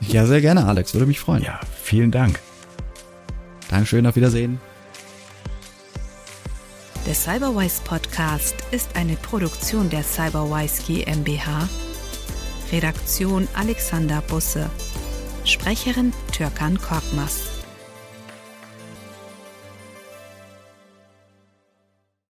[0.02, 0.92] Ja, sehr gerne, Alex.
[0.92, 1.42] Würde mich freuen.
[1.42, 2.38] Ja, vielen Dank.
[3.70, 4.60] Dankeschön, auf Wiedersehen.
[7.06, 11.68] Der Cyberwise Podcast ist eine Produktion der Cyberwise GmbH.
[12.72, 14.70] Redaktion Alexander Busse.
[15.44, 17.53] Sprecherin Türkan Korkmaz.